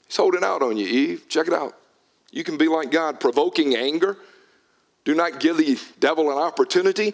He's 0.08 0.16
holding 0.16 0.44
out 0.44 0.62
on 0.62 0.78
you, 0.78 0.86
Eve. 0.88 1.28
Check 1.28 1.48
it 1.48 1.54
out. 1.54 1.76
You 2.32 2.44
can 2.44 2.58
be 2.58 2.68
like 2.68 2.92
God, 2.92 3.20
provoking 3.20 3.76
anger. 3.76 4.18
Do 5.06 5.16
not 5.16 5.40
give 5.40 5.58
the 5.58 5.80
devil 6.00 6.32
an 6.32 6.38
opportunity. 6.38 7.14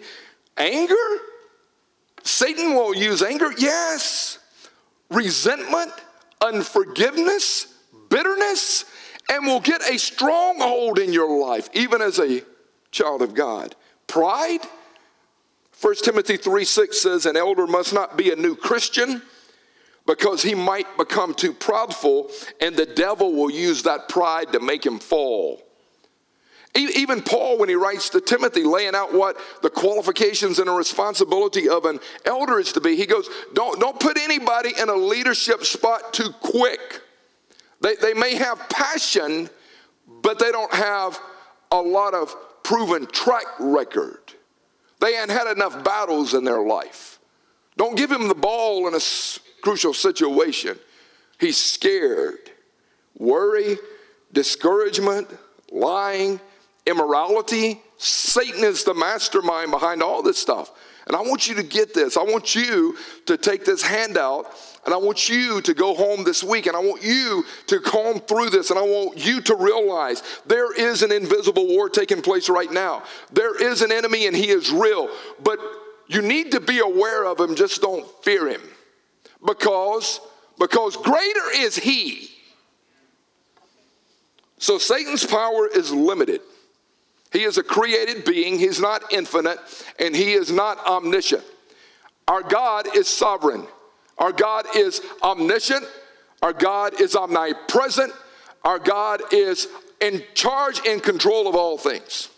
Anger? 0.56 0.94
Satan 2.24 2.74
will 2.74 2.94
use 2.94 3.22
anger, 3.22 3.50
yes, 3.58 4.38
resentment, 5.10 5.92
unforgiveness, 6.40 7.74
bitterness, 8.08 8.86
and 9.30 9.46
will 9.46 9.60
get 9.60 9.82
a 9.88 9.98
stronghold 9.98 10.98
in 10.98 11.12
your 11.12 11.38
life, 11.38 11.68
even 11.74 12.02
as 12.02 12.18
a 12.18 12.42
child 12.90 13.22
of 13.22 13.34
God. 13.34 13.76
Pride, 14.06 14.60
1 15.80 15.94
Timothy 16.02 16.36
3 16.36 16.64
6 16.64 17.00
says, 17.00 17.26
An 17.26 17.36
elder 17.36 17.66
must 17.66 17.92
not 17.92 18.16
be 18.16 18.30
a 18.30 18.36
new 18.36 18.56
Christian 18.56 19.22
because 20.06 20.42
he 20.42 20.54
might 20.54 20.96
become 20.96 21.34
too 21.34 21.52
proudful, 21.52 22.30
and 22.60 22.76
the 22.76 22.86
devil 22.86 23.32
will 23.32 23.50
use 23.50 23.82
that 23.82 24.08
pride 24.08 24.52
to 24.52 24.60
make 24.60 24.84
him 24.84 24.98
fall. 24.98 25.63
Even 26.76 27.22
Paul, 27.22 27.58
when 27.58 27.68
he 27.68 27.76
writes 27.76 28.08
to 28.10 28.20
Timothy, 28.20 28.64
laying 28.64 28.96
out 28.96 29.14
what 29.14 29.36
the 29.62 29.70
qualifications 29.70 30.58
and 30.58 30.66
the 30.66 30.72
responsibility 30.72 31.68
of 31.68 31.84
an 31.84 32.00
elder 32.24 32.58
is 32.58 32.72
to 32.72 32.80
be, 32.80 32.96
he 32.96 33.06
goes, 33.06 33.28
Don't, 33.54 33.78
don't 33.78 33.98
put 34.00 34.18
anybody 34.18 34.72
in 34.80 34.88
a 34.88 34.94
leadership 34.94 35.64
spot 35.64 36.12
too 36.12 36.30
quick. 36.40 37.00
They, 37.80 37.94
they 37.96 38.14
may 38.14 38.34
have 38.34 38.68
passion, 38.68 39.48
but 40.08 40.40
they 40.40 40.50
don't 40.50 40.72
have 40.74 41.20
a 41.70 41.80
lot 41.80 42.14
of 42.14 42.34
proven 42.64 43.06
track 43.06 43.44
record. 43.60 44.32
They 45.00 45.16
ain't 45.16 45.30
had 45.30 45.46
enough 45.52 45.84
battles 45.84 46.34
in 46.34 46.44
their 46.44 46.62
life. 46.62 47.20
Don't 47.76 47.96
give 47.96 48.10
him 48.10 48.26
the 48.26 48.34
ball 48.34 48.88
in 48.88 48.94
a 48.94 49.00
crucial 49.62 49.94
situation. 49.94 50.78
He's 51.38 51.56
scared. 51.56 52.50
Worry, 53.18 53.78
discouragement, 54.32 55.28
lying, 55.70 56.40
immorality. 56.86 57.80
Satan 57.98 58.64
is 58.64 58.84
the 58.84 58.94
mastermind 58.94 59.70
behind 59.70 60.02
all 60.02 60.22
this 60.22 60.38
stuff. 60.38 60.70
And 61.06 61.14
I 61.14 61.20
want 61.20 61.48
you 61.48 61.54
to 61.56 61.62
get 61.62 61.92
this. 61.92 62.16
I 62.16 62.22
want 62.22 62.54
you 62.54 62.96
to 63.26 63.36
take 63.36 63.64
this 63.64 63.82
handout 63.82 64.46
and 64.84 64.94
I 64.94 64.96
want 64.96 65.28
you 65.28 65.60
to 65.60 65.74
go 65.74 65.94
home 65.94 66.24
this 66.24 66.42
week 66.42 66.66
and 66.66 66.76
I 66.76 66.80
want 66.80 67.02
you 67.02 67.44
to 67.66 67.80
comb 67.80 68.20
through 68.20 68.50
this 68.50 68.70
and 68.70 68.78
I 68.78 68.82
want 68.82 69.24
you 69.24 69.40
to 69.42 69.54
realize 69.54 70.22
there 70.46 70.74
is 70.74 71.02
an 71.02 71.12
invisible 71.12 71.66
war 71.66 71.90
taking 71.90 72.22
place 72.22 72.48
right 72.48 72.70
now. 72.70 73.02
There 73.32 73.60
is 73.62 73.82
an 73.82 73.92
enemy 73.92 74.26
and 74.26 74.36
he 74.36 74.48
is 74.48 74.70
real, 74.72 75.10
but 75.42 75.58
you 76.06 76.22
need 76.22 76.52
to 76.52 76.60
be 76.60 76.78
aware 76.80 77.24
of 77.24 77.38
him, 77.38 77.54
just 77.54 77.82
don't 77.82 78.06
fear 78.22 78.48
him. 78.48 78.62
Because 79.44 80.20
because 80.58 80.96
greater 80.96 81.50
is 81.56 81.76
he. 81.76 82.30
So 84.58 84.78
Satan's 84.78 85.26
power 85.26 85.66
is 85.66 85.92
limited. 85.92 86.40
He 87.34 87.42
is 87.42 87.58
a 87.58 87.64
created 87.64 88.24
being, 88.24 88.58
He's 88.58 88.80
not 88.80 89.12
infinite, 89.12 89.58
and 89.98 90.14
He 90.14 90.32
is 90.32 90.52
not 90.52 90.78
omniscient. 90.86 91.42
Our 92.28 92.42
God 92.42 92.96
is 92.96 93.08
sovereign. 93.08 93.66
Our 94.16 94.32
God 94.32 94.66
is 94.76 95.02
omniscient. 95.20 95.84
Our 96.40 96.52
God 96.52 97.00
is 97.00 97.16
omnipresent. 97.16 98.12
Our 98.64 98.78
God 98.78 99.20
is 99.32 99.66
in 100.00 100.22
charge 100.34 100.80
and 100.86 101.02
control 101.02 101.48
of 101.48 101.56
all 101.56 101.76
things. 101.76 102.28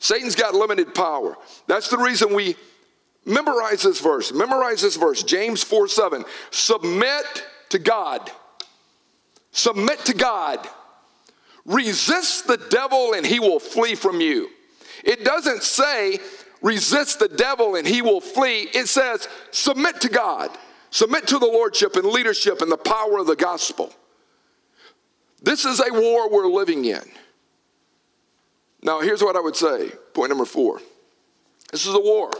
Satan's 0.00 0.34
got 0.34 0.54
limited 0.54 0.92
power. 0.92 1.36
That's 1.68 1.88
the 1.88 1.98
reason 1.98 2.34
we 2.34 2.56
memorize 3.24 3.82
this 3.82 4.00
verse. 4.00 4.32
Memorize 4.32 4.82
this 4.82 4.96
verse, 4.96 5.22
James 5.22 5.62
4 5.62 5.86
7. 5.86 6.24
Submit 6.50 7.44
to 7.68 7.78
God. 7.78 8.28
Submit 9.52 10.00
to 10.00 10.14
God. 10.14 10.68
Resist 11.68 12.46
the 12.46 12.56
devil 12.56 13.12
and 13.12 13.26
he 13.26 13.38
will 13.38 13.60
flee 13.60 13.94
from 13.94 14.22
you. 14.22 14.48
It 15.04 15.22
doesn't 15.22 15.62
say 15.62 16.18
resist 16.62 17.18
the 17.18 17.28
devil 17.28 17.74
and 17.76 17.86
he 17.86 18.00
will 18.00 18.22
flee. 18.22 18.70
It 18.72 18.88
says 18.88 19.28
submit 19.50 20.00
to 20.00 20.08
God, 20.08 20.50
submit 20.90 21.26
to 21.28 21.38
the 21.38 21.46
lordship 21.46 21.96
and 21.96 22.06
leadership 22.06 22.62
and 22.62 22.72
the 22.72 22.78
power 22.78 23.18
of 23.18 23.26
the 23.26 23.36
gospel. 23.36 23.92
This 25.42 25.66
is 25.66 25.78
a 25.78 25.92
war 25.92 26.30
we're 26.30 26.48
living 26.48 26.86
in. 26.86 27.02
Now, 28.82 29.00
here's 29.00 29.22
what 29.22 29.36
I 29.36 29.40
would 29.40 29.56
say 29.56 29.90
point 30.14 30.30
number 30.30 30.46
four 30.46 30.80
this 31.70 31.86
is 31.86 31.94
a 31.94 32.00
war, 32.00 32.30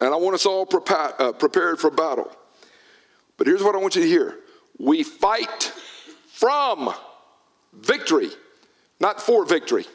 and 0.00 0.14
I 0.14 0.16
want 0.16 0.36
us 0.36 0.46
all 0.46 0.62
uh, 0.62 1.32
prepared 1.32 1.80
for 1.80 1.90
battle. 1.90 2.30
But 3.36 3.48
here's 3.48 3.62
what 3.62 3.74
I 3.74 3.78
want 3.78 3.96
you 3.96 4.02
to 4.02 4.08
hear 4.08 4.38
we 4.78 5.02
fight 5.02 5.72
from 6.28 6.94
victory, 7.72 8.30
not 9.00 9.20
for 9.20 9.44
victory. 9.44 9.86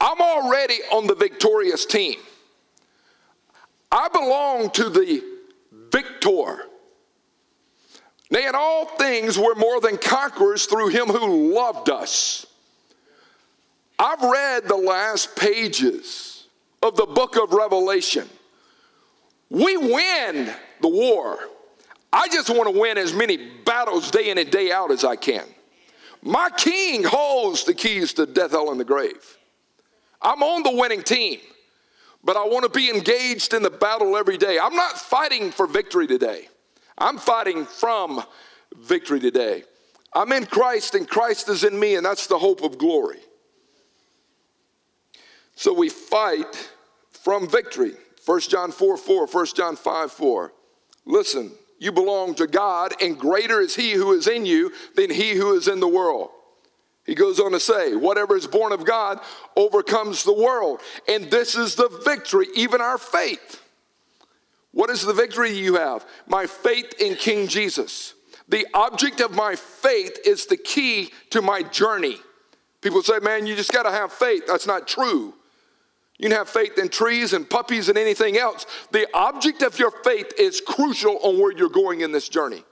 I'm 0.00 0.20
already 0.20 0.78
on 0.92 1.06
the 1.06 1.14
victorious 1.14 1.86
team. 1.86 2.18
I 3.90 4.08
belong 4.08 4.70
to 4.70 4.90
the 4.90 5.22
victor. 5.90 6.66
Nay, 8.30 8.46
in 8.46 8.54
all 8.54 8.86
things, 8.86 9.38
we're 9.38 9.54
more 9.54 9.80
than 9.80 9.96
conquerors 9.96 10.66
through 10.66 10.88
him 10.88 11.06
who 11.06 11.54
loved 11.54 11.90
us. 11.90 12.46
I've 13.98 14.22
read 14.22 14.66
the 14.66 14.76
last 14.76 15.36
pages 15.36 16.46
of 16.82 16.96
the 16.96 17.06
book 17.06 17.36
of 17.36 17.52
Revelation. 17.52 18.28
We 19.50 19.76
win 19.76 20.52
the 20.80 20.88
war. 20.88 21.38
I 22.12 22.28
just 22.28 22.50
want 22.50 22.72
to 22.72 22.78
win 22.78 22.98
as 22.98 23.12
many 23.12 23.36
battles 23.36 24.10
day 24.10 24.30
in 24.30 24.38
and 24.38 24.50
day 24.50 24.72
out 24.72 24.90
as 24.90 25.04
I 25.04 25.16
can. 25.16 25.44
My 26.24 26.48
king 26.56 27.04
holds 27.04 27.64
the 27.64 27.74
keys 27.74 28.14
to 28.14 28.24
death, 28.24 28.52
hell, 28.52 28.70
and 28.70 28.80
the 28.80 28.84
grave. 28.84 29.36
I'm 30.22 30.42
on 30.42 30.62
the 30.62 30.70
winning 30.70 31.02
team, 31.02 31.38
but 32.24 32.34
I 32.34 32.44
want 32.46 32.64
to 32.64 32.70
be 32.70 32.88
engaged 32.88 33.52
in 33.52 33.62
the 33.62 33.68
battle 33.68 34.16
every 34.16 34.38
day. 34.38 34.58
I'm 34.58 34.74
not 34.74 34.98
fighting 34.98 35.50
for 35.50 35.66
victory 35.66 36.06
today, 36.06 36.48
I'm 36.96 37.18
fighting 37.18 37.66
from 37.66 38.24
victory 38.74 39.20
today. 39.20 39.64
I'm 40.16 40.32
in 40.32 40.46
Christ, 40.46 40.94
and 40.94 41.08
Christ 41.08 41.48
is 41.48 41.64
in 41.64 41.78
me, 41.78 41.96
and 41.96 42.06
that's 42.06 42.28
the 42.28 42.38
hope 42.38 42.62
of 42.62 42.78
glory. 42.78 43.18
So 45.56 45.72
we 45.74 45.88
fight 45.88 46.70
from 47.10 47.48
victory. 47.48 47.94
1 48.24 48.40
John 48.40 48.70
4 48.70 48.96
4, 48.96 49.26
1 49.26 49.46
John 49.54 49.76
5 49.76 50.12
4. 50.12 50.52
Listen, 51.04 51.50
you 51.78 51.92
belong 51.92 52.34
to 52.36 52.46
God, 52.46 52.94
and 53.02 53.18
greater 53.18 53.60
is 53.60 53.74
He 53.74 53.92
who 53.92 54.12
is 54.12 54.26
in 54.26 54.46
you 54.46 54.72
than 54.96 55.10
He 55.10 55.34
who 55.34 55.54
is 55.56 55.68
in 55.68 55.80
the 55.80 55.88
world. 55.88 56.30
He 57.06 57.14
goes 57.14 57.38
on 57.38 57.52
to 57.52 57.60
say, 57.60 57.94
whatever 57.94 58.36
is 58.36 58.46
born 58.46 58.72
of 58.72 58.86
God 58.86 59.20
overcomes 59.56 60.24
the 60.24 60.32
world. 60.32 60.80
And 61.06 61.30
this 61.30 61.54
is 61.54 61.74
the 61.74 61.88
victory, 62.04 62.46
even 62.54 62.80
our 62.80 62.96
faith. 62.96 63.60
What 64.72 64.90
is 64.90 65.02
the 65.02 65.12
victory 65.12 65.52
you 65.52 65.76
have? 65.76 66.06
My 66.26 66.46
faith 66.46 66.94
in 66.98 67.14
King 67.14 67.46
Jesus. 67.46 68.14
The 68.48 68.66
object 68.74 69.20
of 69.20 69.32
my 69.32 69.54
faith 69.54 70.18
is 70.24 70.46
the 70.46 70.56
key 70.56 71.10
to 71.30 71.42
my 71.42 71.62
journey. 71.62 72.16
People 72.80 73.02
say, 73.02 73.18
man, 73.18 73.46
you 73.46 73.54
just 73.54 73.72
got 73.72 73.84
to 73.84 73.90
have 73.90 74.12
faith. 74.12 74.44
That's 74.46 74.66
not 74.66 74.88
true. 74.88 75.34
You 76.18 76.28
can 76.28 76.36
have 76.36 76.48
faith 76.48 76.78
in 76.78 76.88
trees 76.88 77.32
and 77.32 77.48
puppies 77.48 77.88
and 77.88 77.98
anything 77.98 78.36
else. 78.36 78.66
The 78.92 79.08
object 79.14 79.62
of 79.62 79.78
your 79.78 79.90
faith 79.90 80.32
is 80.38 80.60
crucial 80.60 81.18
on 81.22 81.38
where 81.38 81.52
you're 81.52 81.68
going 81.68 82.02
in 82.02 82.12
this 82.12 82.28
journey. 82.28 82.62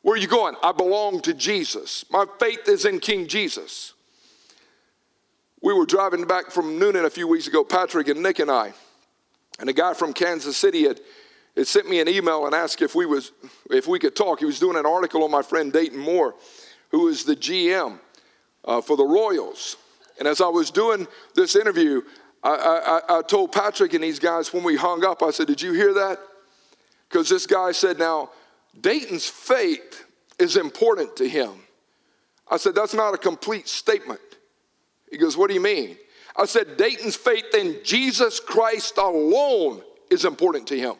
Where 0.00 0.14
are 0.14 0.18
you 0.18 0.26
going? 0.26 0.56
I 0.62 0.72
belong 0.72 1.20
to 1.22 1.34
Jesus. 1.34 2.04
My 2.10 2.24
faith 2.40 2.68
is 2.68 2.84
in 2.84 2.98
King 2.98 3.28
Jesus. 3.28 3.92
We 5.60 5.72
were 5.72 5.86
driving 5.86 6.26
back 6.26 6.50
from 6.50 6.78
Noonan 6.78 7.04
a 7.04 7.10
few 7.10 7.28
weeks 7.28 7.46
ago, 7.46 7.62
Patrick 7.62 8.08
and 8.08 8.20
Nick 8.20 8.40
and 8.40 8.50
I, 8.50 8.72
and 9.60 9.68
a 9.68 9.72
guy 9.72 9.94
from 9.94 10.12
Kansas 10.12 10.56
City 10.56 10.88
had, 10.88 11.00
had 11.56 11.68
sent 11.68 11.88
me 11.88 12.00
an 12.00 12.08
email 12.08 12.46
and 12.46 12.54
asked 12.54 12.82
if 12.82 12.96
we 12.96 13.06
was 13.06 13.30
if 13.70 13.86
we 13.86 14.00
could 14.00 14.16
talk. 14.16 14.40
He 14.40 14.44
was 14.44 14.58
doing 14.58 14.76
an 14.76 14.86
article 14.86 15.22
on 15.22 15.30
my 15.30 15.42
friend 15.42 15.72
Dayton 15.72 16.00
Moore, 16.00 16.34
who 16.90 17.06
is 17.06 17.22
the 17.22 17.36
GM 17.36 18.00
uh, 18.64 18.80
for 18.80 18.96
the 18.96 19.04
Royals. 19.04 19.76
And 20.18 20.26
as 20.26 20.40
I 20.40 20.48
was 20.48 20.72
doing 20.72 21.06
this 21.36 21.54
interview, 21.54 22.02
I, 22.42 23.00
I, 23.08 23.18
I 23.18 23.22
told 23.22 23.52
Patrick 23.52 23.94
and 23.94 24.02
these 24.02 24.18
guys 24.18 24.52
when 24.52 24.64
we 24.64 24.76
hung 24.76 25.04
up, 25.04 25.22
I 25.22 25.30
said, 25.30 25.46
Did 25.46 25.62
you 25.62 25.72
hear 25.72 25.94
that? 25.94 26.18
Because 27.08 27.28
this 27.28 27.46
guy 27.46 27.72
said, 27.72 27.98
Now, 27.98 28.30
Dayton's 28.80 29.26
faith 29.26 30.04
is 30.38 30.56
important 30.56 31.16
to 31.16 31.28
him. 31.28 31.50
I 32.50 32.56
said, 32.56 32.74
That's 32.74 32.94
not 32.94 33.14
a 33.14 33.18
complete 33.18 33.68
statement. 33.68 34.20
He 35.10 35.18
goes, 35.18 35.36
What 35.36 35.48
do 35.48 35.54
you 35.54 35.60
mean? 35.60 35.96
I 36.36 36.46
said, 36.46 36.76
Dayton's 36.76 37.16
faith 37.16 37.54
in 37.54 37.78
Jesus 37.84 38.40
Christ 38.40 38.96
alone 38.96 39.82
is 40.10 40.24
important 40.24 40.66
to 40.68 40.78
him. 40.78 40.94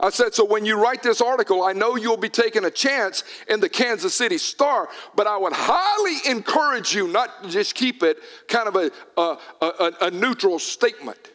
I 0.00 0.10
said, 0.10 0.34
so 0.34 0.44
when 0.44 0.64
you 0.64 0.80
write 0.80 1.02
this 1.02 1.20
article, 1.20 1.62
I 1.62 1.72
know 1.72 1.96
you'll 1.96 2.16
be 2.16 2.28
taking 2.28 2.64
a 2.64 2.70
chance 2.70 3.22
in 3.48 3.60
the 3.60 3.68
Kansas 3.68 4.14
City 4.14 4.38
Star, 4.38 4.88
but 5.14 5.26
I 5.26 5.36
would 5.36 5.52
highly 5.54 6.30
encourage 6.30 6.94
you 6.94 7.08
not 7.08 7.44
to 7.44 7.48
just 7.48 7.74
keep 7.74 8.02
it 8.02 8.18
kind 8.48 8.68
of 8.68 8.76
a, 8.76 8.90
a, 9.16 9.38
a, 9.60 9.92
a 10.02 10.10
neutral 10.10 10.58
statement. 10.58 11.30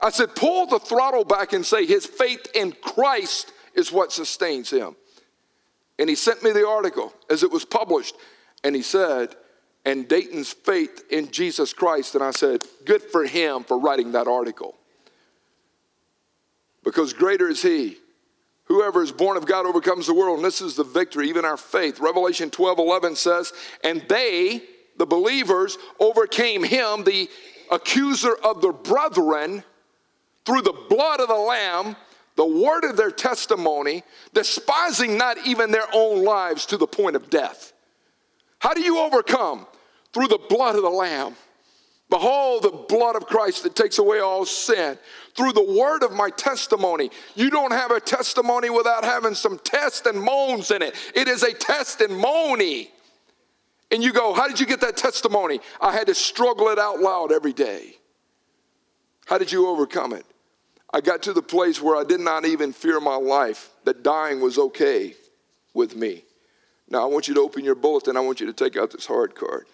I 0.00 0.10
said, 0.10 0.36
pull 0.36 0.66
the 0.66 0.78
throttle 0.78 1.24
back 1.24 1.52
and 1.52 1.66
say 1.66 1.86
his 1.86 2.06
faith 2.06 2.46
in 2.54 2.72
Christ 2.72 3.52
is 3.74 3.90
what 3.90 4.12
sustains 4.12 4.70
him. 4.70 4.94
And 5.98 6.08
he 6.08 6.14
sent 6.14 6.42
me 6.42 6.52
the 6.52 6.68
article 6.68 7.12
as 7.30 7.42
it 7.42 7.50
was 7.50 7.64
published, 7.64 8.14
and 8.62 8.76
he 8.76 8.82
said, 8.82 9.34
and 9.84 10.06
Dayton's 10.06 10.52
faith 10.52 11.04
in 11.10 11.30
Jesus 11.30 11.72
Christ. 11.72 12.14
And 12.14 12.22
I 12.22 12.32
said, 12.32 12.62
good 12.84 13.02
for 13.02 13.24
him 13.24 13.64
for 13.64 13.78
writing 13.78 14.12
that 14.12 14.26
article 14.28 14.76
because 16.86 17.12
greater 17.12 17.48
is 17.48 17.60
he. 17.60 17.98
Whoever 18.66 19.02
is 19.02 19.12
born 19.12 19.36
of 19.36 19.44
God 19.44 19.66
overcomes 19.66 20.06
the 20.06 20.14
world, 20.14 20.36
and 20.36 20.44
this 20.44 20.60
is 20.60 20.76
the 20.76 20.84
victory, 20.84 21.28
even 21.28 21.44
our 21.44 21.56
faith. 21.56 22.00
Revelation 22.00 22.48
12 22.48 22.78
11 22.78 23.16
says, 23.16 23.52
And 23.84 24.02
they, 24.08 24.62
the 24.96 25.04
believers, 25.04 25.76
overcame 26.00 26.62
him, 26.62 27.04
the 27.04 27.28
accuser 27.70 28.34
of 28.42 28.62
the 28.62 28.72
brethren, 28.72 29.64
through 30.44 30.62
the 30.62 30.86
blood 30.88 31.20
of 31.20 31.28
the 31.28 31.34
Lamb, 31.34 31.96
the 32.36 32.46
word 32.46 32.84
of 32.84 32.96
their 32.96 33.10
testimony, 33.10 34.04
despising 34.32 35.18
not 35.18 35.44
even 35.44 35.72
their 35.72 35.88
own 35.92 36.22
lives 36.22 36.66
to 36.66 36.76
the 36.76 36.86
point 36.86 37.16
of 37.16 37.30
death. 37.30 37.72
How 38.60 38.74
do 38.74 38.80
you 38.80 39.00
overcome? 39.00 39.66
Through 40.12 40.28
the 40.28 40.40
blood 40.48 40.76
of 40.76 40.82
the 40.82 40.88
Lamb. 40.88 41.34
Behold, 42.08 42.62
the 42.62 42.70
blood 42.70 43.16
of 43.16 43.26
Christ 43.26 43.64
that 43.64 43.74
takes 43.74 43.98
away 43.98 44.20
all 44.20 44.44
sin. 44.44 44.96
Through 45.36 45.52
the 45.52 45.76
word 45.78 46.02
of 46.02 46.12
my 46.12 46.30
testimony. 46.30 47.10
You 47.34 47.50
don't 47.50 47.72
have 47.72 47.90
a 47.90 48.00
testimony 48.00 48.70
without 48.70 49.04
having 49.04 49.34
some 49.34 49.58
test 49.58 50.06
and 50.06 50.20
moans 50.20 50.70
in 50.70 50.82
it. 50.82 50.94
It 51.14 51.28
is 51.28 51.42
a 51.42 51.52
testimony. 51.52 52.12
And 52.14 52.22
moany. 52.22 52.88
And 53.90 54.02
you 54.02 54.12
go, 54.12 54.34
How 54.34 54.48
did 54.48 54.60
you 54.60 54.66
get 54.66 54.80
that 54.80 54.96
testimony? 54.96 55.60
I 55.80 55.92
had 55.92 56.06
to 56.08 56.14
struggle 56.14 56.68
it 56.68 56.78
out 56.78 57.00
loud 57.00 57.32
every 57.32 57.52
day. 57.52 57.96
How 59.26 59.38
did 59.38 59.50
you 59.50 59.68
overcome 59.68 60.12
it? 60.12 60.24
I 60.92 61.00
got 61.00 61.22
to 61.24 61.32
the 61.32 61.42
place 61.42 61.82
where 61.82 61.96
I 61.96 62.04
did 62.04 62.20
not 62.20 62.46
even 62.46 62.72
fear 62.72 63.00
my 63.00 63.16
life, 63.16 63.70
that 63.84 64.02
dying 64.02 64.40
was 64.40 64.58
okay 64.58 65.14
with 65.74 65.96
me. 65.96 66.24
Now, 66.88 67.02
I 67.02 67.06
want 67.06 67.26
you 67.26 67.34
to 67.34 67.40
open 67.40 67.64
your 67.64 67.74
bulletin. 67.74 68.10
And 68.10 68.18
I 68.18 68.20
want 68.20 68.40
you 68.40 68.46
to 68.46 68.52
take 68.52 68.76
out 68.76 68.92
this 68.92 69.06
hard 69.06 69.34
card. 69.34 69.66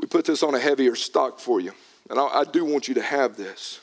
We 0.00 0.06
put 0.06 0.24
this 0.24 0.42
on 0.42 0.54
a 0.54 0.58
heavier 0.58 0.94
stock 0.94 1.38
for 1.38 1.60
you. 1.60 1.72
And 2.08 2.18
I, 2.18 2.24
I 2.24 2.44
do 2.44 2.64
want 2.64 2.88
you 2.88 2.94
to 2.94 3.02
have 3.02 3.36
this. 3.36 3.80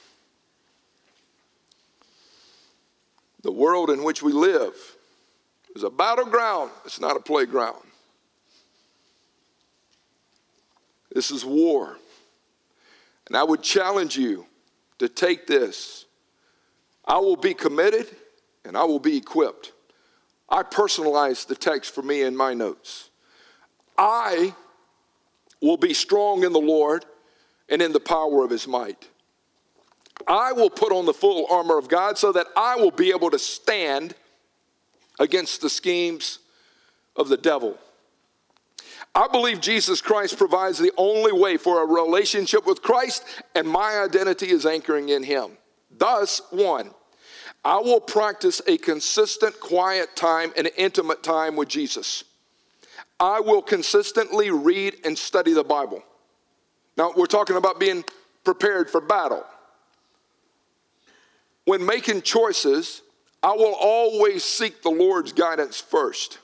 The 3.43 3.51
world 3.51 3.91
in 3.91 4.03
which 4.03 4.23
we 4.23 4.31
live 4.33 4.73
is 5.75 5.83
a 5.83 5.91
battleground, 5.91 6.71
it's 6.85 6.99
not 6.99 7.15
a 7.15 7.19
playground. 7.19 7.83
This 11.13 11.29
is 11.29 11.45
war. 11.45 11.97
And 13.27 13.37
I 13.37 13.43
would 13.43 13.61
challenge 13.61 14.17
you 14.17 14.47
to 14.97 15.07
take 15.07 15.45
this. 15.45 16.05
I 17.05 17.17
will 17.17 17.35
be 17.35 17.53
committed 17.53 18.07
and 18.65 18.75
I 18.75 18.85
will 18.85 18.99
be 18.99 19.17
equipped. 19.17 19.71
I 20.49 20.63
personalized 20.63 21.47
the 21.47 21.55
text 21.55 21.93
for 21.93 22.01
me 22.01 22.23
in 22.23 22.35
my 22.35 22.53
notes. 22.53 23.11
I 23.97 24.55
will 25.61 25.77
be 25.77 25.93
strong 25.93 26.43
in 26.43 26.53
the 26.53 26.59
Lord 26.59 27.05
and 27.69 27.81
in 27.81 27.91
the 27.91 27.99
power 27.99 28.43
of 28.43 28.49
his 28.49 28.67
might. 28.67 29.07
I 30.27 30.51
will 30.51 30.69
put 30.69 30.91
on 30.91 31.05
the 31.05 31.13
full 31.13 31.45
armor 31.49 31.77
of 31.77 31.87
God 31.89 32.17
so 32.17 32.31
that 32.31 32.47
I 32.55 32.75
will 32.75 32.91
be 32.91 33.09
able 33.11 33.29
to 33.31 33.39
stand 33.39 34.15
against 35.19 35.61
the 35.61 35.69
schemes 35.69 36.39
of 37.15 37.29
the 37.29 37.37
devil. 37.37 37.77
I 39.13 39.27
believe 39.27 39.61
Jesus 39.61 40.01
Christ 40.01 40.37
provides 40.37 40.77
the 40.77 40.91
only 40.97 41.31
way 41.31 41.57
for 41.57 41.81
a 41.81 41.85
relationship 41.85 42.67
with 42.67 42.81
Christ, 42.81 43.23
and 43.55 43.67
my 43.67 43.99
identity 43.99 44.49
is 44.49 44.65
anchoring 44.65 45.09
in 45.09 45.23
Him. 45.23 45.57
Thus, 45.89 46.41
one, 46.51 46.91
I 47.65 47.77
will 47.77 47.99
practice 47.99 48.61
a 48.67 48.77
consistent, 48.77 49.59
quiet 49.59 50.15
time 50.15 50.53
and 50.55 50.69
intimate 50.77 51.23
time 51.23 51.55
with 51.55 51.67
Jesus. 51.67 52.23
I 53.19 53.39
will 53.39 53.61
consistently 53.61 54.51
read 54.51 54.97
and 55.03 55.17
study 55.17 55.53
the 55.53 55.63
Bible. 55.63 56.03
Now, 56.97 57.13
we're 57.15 57.25
talking 57.25 57.55
about 57.55 57.79
being 57.79 58.03
prepared 58.43 58.89
for 58.89 59.01
battle. 59.01 59.45
When 61.65 61.85
making 61.85 62.21
choices, 62.21 63.01
I 63.43 63.51
will 63.53 63.75
always 63.79 64.43
seek 64.43 64.81
the 64.81 64.89
Lord's 64.89 65.33
guidance 65.33 65.79
first. 65.79 66.39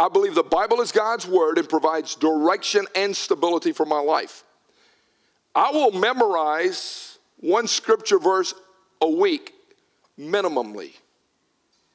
I 0.00 0.08
believe 0.08 0.34
the 0.34 0.42
Bible 0.42 0.80
is 0.80 0.92
God's 0.92 1.26
word 1.26 1.58
and 1.58 1.68
provides 1.68 2.14
direction 2.14 2.86
and 2.94 3.16
stability 3.16 3.72
for 3.72 3.84
my 3.84 3.98
life. 3.98 4.44
I 5.54 5.70
will 5.72 5.90
memorize 5.90 7.18
one 7.40 7.66
scripture 7.66 8.18
verse 8.18 8.54
a 9.00 9.08
week 9.08 9.52
minimally. 10.18 10.92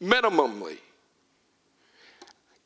Minimally. 0.02 0.78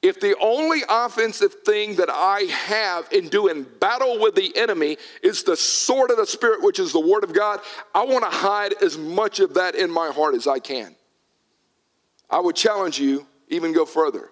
If 0.02 0.20
the 0.20 0.38
only 0.39 0.82
offensive 0.88 1.54
thing 1.66 1.95
that 1.95 2.10
I 2.10 2.41
have 2.52 3.12
in 3.12 3.30
doing 3.30 3.66
battle 3.80 4.20
with 4.20 4.36
the 4.36 4.56
enemy 4.56 4.98
is 5.24 5.43
the 5.43 5.58
sword 5.58 6.12
of 6.12 6.18
the 6.18 6.26
Spirit, 6.26 6.62
which 6.62 6.80
is 6.80 6.93
the 6.93 7.00
Word 7.00 7.24
of 7.24 7.34
God, 7.34 7.62
I 7.95 8.06
want 8.06 8.24
to 8.24 8.30
hide 8.30 8.74
as 8.84 8.98
much 8.98 9.39
of 9.39 9.56
that 9.56 9.76
in 9.76 9.89
my 9.89 10.10
heart 10.12 10.36
as 10.36 10.45
I 10.45 10.60
can. 10.60 10.95
I 12.30 12.39
would 12.39 12.56
challenge 12.56 13.00
you 13.00 13.26
even 13.48 13.74
go 13.74 13.86
further. 13.86 14.30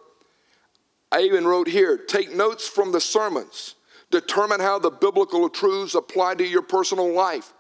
I 1.11 1.21
even 1.21 1.47
wrote 1.47 1.67
here 1.67 1.97
take 1.97 2.35
notes 2.35 2.67
from 2.67 2.91
the 2.91 3.01
sermons, 3.01 3.75
determine 4.11 4.59
how 4.59 4.77
the 4.77 4.91
biblical 4.91 5.49
truths 5.49 5.95
apply 5.95 6.35
to 6.35 6.45
your 6.45 6.61
personal 6.61 7.11
life. 7.11 7.53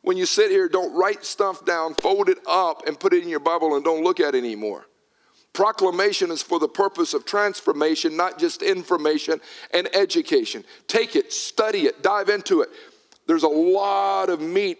When 0.00 0.16
you 0.16 0.26
sit 0.26 0.50
here, 0.50 0.68
don't 0.68 0.96
write 0.96 1.24
stuff 1.24 1.64
down, 1.64 1.94
fold 1.94 2.28
it 2.28 2.38
up, 2.48 2.88
and 2.88 2.98
put 2.98 3.12
it 3.12 3.22
in 3.22 3.28
your 3.28 3.40
Bible 3.40 3.76
and 3.76 3.84
don't 3.84 4.02
look 4.02 4.18
at 4.18 4.34
it 4.34 4.38
anymore. 4.38 4.86
Proclamation 5.52 6.30
is 6.30 6.42
for 6.42 6.58
the 6.58 6.68
purpose 6.68 7.12
of 7.12 7.26
transformation, 7.26 8.16
not 8.16 8.38
just 8.38 8.62
information 8.62 9.40
and 9.72 9.88
education. 9.94 10.64
Take 10.86 11.14
it, 11.14 11.32
study 11.32 11.80
it, 11.80 12.02
dive 12.02 12.30
into 12.30 12.62
it. 12.62 12.70
There's 13.26 13.42
a 13.42 13.48
lot 13.48 14.30
of 14.30 14.40
meat 14.40 14.78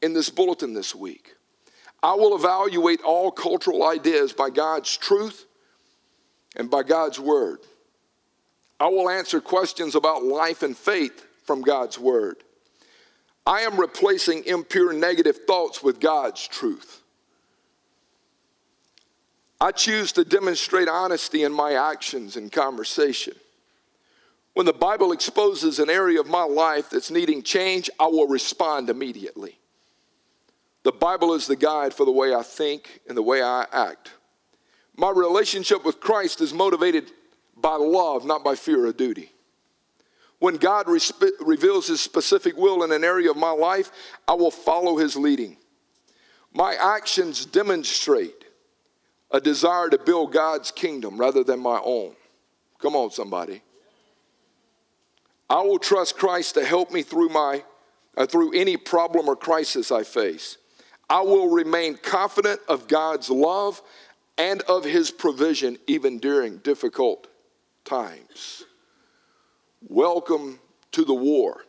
in 0.00 0.14
this 0.14 0.30
bulletin 0.30 0.72
this 0.72 0.94
week. 0.94 1.34
I 2.02 2.14
will 2.14 2.36
evaluate 2.36 3.02
all 3.02 3.30
cultural 3.30 3.86
ideas 3.86 4.32
by 4.32 4.50
God's 4.50 4.96
truth 4.96 5.46
and 6.56 6.70
by 6.70 6.82
God's 6.82 7.20
word. 7.20 7.60
I 8.80 8.88
will 8.88 9.08
answer 9.08 9.40
questions 9.40 9.94
about 9.94 10.24
life 10.24 10.62
and 10.62 10.76
faith 10.76 11.24
from 11.44 11.62
God's 11.62 11.98
word. 11.98 12.36
I 13.46 13.60
am 13.60 13.78
replacing 13.78 14.44
impure 14.44 14.92
negative 14.92 15.40
thoughts 15.46 15.82
with 15.82 16.00
God's 16.00 16.46
truth. 16.46 17.02
I 19.64 19.72
choose 19.72 20.12
to 20.12 20.26
demonstrate 20.26 20.88
honesty 20.88 21.42
in 21.42 21.50
my 21.50 21.72
actions 21.72 22.36
and 22.36 22.52
conversation. 22.52 23.32
When 24.52 24.66
the 24.66 24.74
Bible 24.74 25.10
exposes 25.10 25.78
an 25.78 25.88
area 25.88 26.20
of 26.20 26.26
my 26.26 26.42
life 26.42 26.90
that's 26.90 27.10
needing 27.10 27.42
change, 27.42 27.88
I 27.98 28.08
will 28.08 28.28
respond 28.28 28.90
immediately. 28.90 29.58
The 30.82 30.92
Bible 30.92 31.32
is 31.32 31.46
the 31.46 31.56
guide 31.56 31.94
for 31.94 32.04
the 32.04 32.12
way 32.12 32.34
I 32.34 32.42
think 32.42 33.00
and 33.08 33.16
the 33.16 33.22
way 33.22 33.40
I 33.40 33.64
act. 33.72 34.10
My 34.98 35.10
relationship 35.10 35.82
with 35.82 35.98
Christ 35.98 36.42
is 36.42 36.52
motivated 36.52 37.10
by 37.56 37.76
love, 37.76 38.26
not 38.26 38.44
by 38.44 38.56
fear 38.56 38.84
or 38.86 38.92
duty. 38.92 39.32
When 40.40 40.56
God 40.56 40.84
respe- 40.84 41.40
reveals 41.40 41.86
His 41.86 42.02
specific 42.02 42.58
will 42.58 42.84
in 42.84 42.92
an 42.92 43.02
area 43.02 43.30
of 43.30 43.38
my 43.38 43.52
life, 43.52 43.90
I 44.28 44.34
will 44.34 44.50
follow 44.50 44.98
His 44.98 45.16
leading. 45.16 45.56
My 46.52 46.74
actions 46.78 47.46
demonstrate 47.46 48.43
a 49.34 49.40
desire 49.40 49.88
to 49.88 49.98
build 49.98 50.32
God's 50.32 50.70
kingdom 50.70 51.18
rather 51.18 51.42
than 51.42 51.58
my 51.58 51.80
own. 51.82 52.14
Come 52.78 52.94
on, 52.94 53.10
somebody. 53.10 53.62
I 55.50 55.60
will 55.62 55.80
trust 55.80 56.16
Christ 56.16 56.54
to 56.54 56.64
help 56.64 56.92
me 56.92 57.02
through 57.02 57.30
my 57.30 57.64
uh, 58.16 58.26
through 58.26 58.52
any 58.54 58.76
problem 58.76 59.28
or 59.28 59.34
crisis 59.34 59.90
I 59.90 60.04
face. 60.04 60.56
I 61.10 61.20
will 61.22 61.50
remain 61.50 61.96
confident 61.96 62.60
of 62.68 62.86
God's 62.86 63.28
love 63.28 63.82
and 64.38 64.62
of 64.62 64.84
his 64.84 65.10
provision 65.10 65.78
even 65.88 66.20
during 66.20 66.58
difficult 66.58 67.26
times. 67.84 68.62
Welcome 69.88 70.60
to 70.92 71.04
the 71.04 71.12
war. 71.12 71.64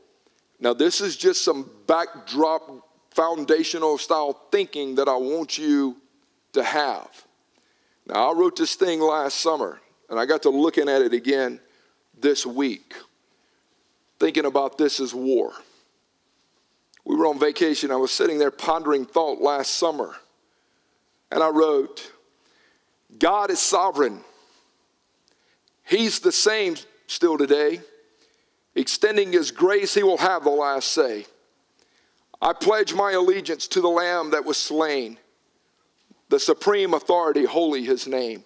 Now, 0.60 0.76
this 0.76 1.02
is 1.02 1.18
just 1.18 1.44
some 1.44 1.68
backdrop, 1.88 2.88
foundational 3.10 3.98
style 3.98 4.40
thinking 4.52 4.96
that 4.96 5.08
I 5.08 5.16
want 5.16 5.58
you 5.58 5.98
to 6.54 6.64
have. 6.64 7.25
Now, 8.08 8.32
I 8.32 8.34
wrote 8.34 8.56
this 8.56 8.76
thing 8.76 9.00
last 9.02 9.40
summer, 9.40 9.80
and 10.10 10.20
I 10.20 10.26
got 10.26 10.44
to 10.44 10.50
looking 10.50 10.88
at 10.88 11.02
it 11.02 11.14
again 11.14 11.60
this 12.20 12.46
week, 12.46 12.94
thinking 14.20 14.46
about 14.46 14.78
this 14.78 15.00
as 15.00 15.14
war. 15.14 15.54
We 17.04 17.16
were 17.16 17.28
on 17.28 17.40
vacation. 17.40 17.92
I 17.92 17.96
was 17.96 18.12
sitting 18.12 18.38
there 18.38 18.52
pondering 18.52 19.06
thought 19.06 19.42
last 19.42 19.76
summer, 19.76 20.16
and 21.32 21.42
I 21.42 21.50
wrote, 21.50 22.12
God 23.18 23.50
is 23.50 23.60
sovereign. 23.60 24.22
He's 25.84 26.20
the 26.20 26.32
same 26.32 26.76
still 27.08 27.38
today. 27.38 27.82
Extending 28.76 29.32
His 29.32 29.52
grace, 29.52 29.94
He 29.94 30.04
will 30.04 30.18
have 30.18 30.44
the 30.44 30.50
last 30.50 30.92
say. 30.92 31.26
I 32.42 32.54
pledge 32.54 32.94
my 32.94 33.12
allegiance 33.12 33.68
to 33.70 33.82
the 33.82 33.88
Lamb 33.88 34.32
that 34.32 34.46
was 34.46 34.58
slain, 34.58 35.18
the 36.30 36.40
supreme 36.40 36.94
authority, 36.94 37.46
holy 37.46 37.84
His 37.84 38.08
name. 38.08 38.44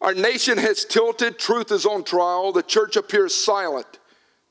Our 0.00 0.14
nation 0.14 0.58
has 0.58 0.84
tilted, 0.84 1.38
truth 1.38 1.70
is 1.70 1.86
on 1.86 2.02
trial, 2.02 2.52
the 2.52 2.62
church 2.62 2.96
appears 2.96 3.34
silent 3.34 3.98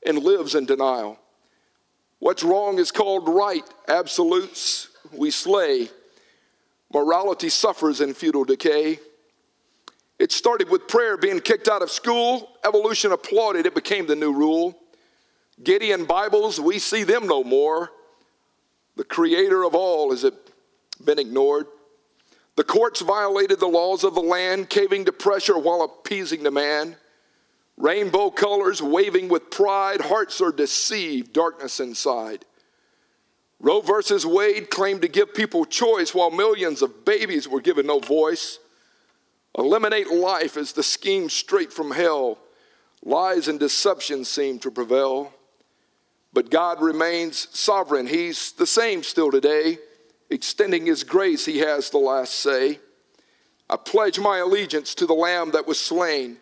and 0.06 0.18
lives 0.18 0.54
in 0.54 0.64
denial. 0.64 1.18
What's 2.18 2.42
wrong 2.42 2.78
is 2.78 2.90
called 2.90 3.28
right, 3.28 3.68
absolutes 3.88 4.88
we 5.12 5.30
slay. 5.30 5.90
Morality 6.92 7.48
suffers 7.48 8.00
in 8.00 8.14
futile 8.14 8.44
decay. 8.44 8.98
It 10.18 10.30
started 10.30 10.68
with 10.68 10.88
prayer 10.88 11.16
being 11.16 11.40
kicked 11.40 11.68
out 11.68 11.82
of 11.82 11.90
school. 11.90 12.56
Evolution 12.64 13.12
applauded, 13.12 13.66
it 13.66 13.74
became 13.74 14.06
the 14.06 14.16
new 14.16 14.32
rule. 14.32 14.78
Gideon 15.62 16.04
Bibles, 16.04 16.60
we 16.60 16.78
see 16.78 17.02
them 17.02 17.26
no 17.26 17.42
more. 17.42 17.90
The 18.96 19.04
creator 19.04 19.64
of 19.64 19.74
all 19.74 20.10
has 20.10 20.24
it 20.24 20.34
been 21.04 21.18
ignored. 21.18 21.66
The 22.56 22.64
courts 22.64 23.00
violated 23.00 23.60
the 23.60 23.66
laws 23.66 24.04
of 24.04 24.14
the 24.14 24.20
land, 24.20 24.68
caving 24.68 25.06
to 25.06 25.12
pressure 25.12 25.58
while 25.58 25.82
appeasing 25.82 26.42
the 26.42 26.50
man. 26.50 26.96
Rainbow 27.78 28.30
colors 28.30 28.82
waving 28.82 29.28
with 29.28 29.50
pride, 29.50 30.02
hearts 30.02 30.40
are 30.40 30.52
deceived, 30.52 31.32
darkness 31.32 31.80
inside. 31.80 32.44
Roe 33.58 33.80
versus 33.80 34.26
Wade 34.26 34.70
claimed 34.70 35.02
to 35.02 35.08
give 35.08 35.34
people 35.34 35.64
choice 35.64 36.14
while 36.14 36.30
millions 36.30 36.82
of 36.82 37.04
babies 37.04 37.48
were 37.48 37.60
given 37.60 37.86
no 37.86 38.00
voice. 38.00 38.58
Eliminate 39.56 40.10
life 40.10 40.56
as 40.56 40.72
the 40.72 40.82
scheme 40.82 41.30
straight 41.30 41.72
from 41.72 41.92
hell. 41.92 42.38
Lies 43.04 43.48
and 43.48 43.58
deception 43.58 44.24
seem 44.24 44.58
to 44.60 44.70
prevail. 44.70 45.32
But 46.32 46.50
God 46.50 46.82
remains 46.82 47.48
sovereign. 47.56 48.06
He's 48.06 48.52
the 48.52 48.66
same 48.66 49.02
still 49.02 49.30
today. 49.30 49.78
Extending 50.32 50.86
His 50.86 51.04
grace, 51.04 51.44
He 51.44 51.58
has 51.58 51.90
the 51.90 51.98
last 51.98 52.32
say. 52.36 52.80
I 53.68 53.76
pledge 53.76 54.18
my 54.18 54.38
allegiance 54.38 54.94
to 54.96 55.06
the 55.06 55.12
Lamb 55.14 55.50
that 55.52 55.66
was 55.66 55.78
slain, 55.78 56.38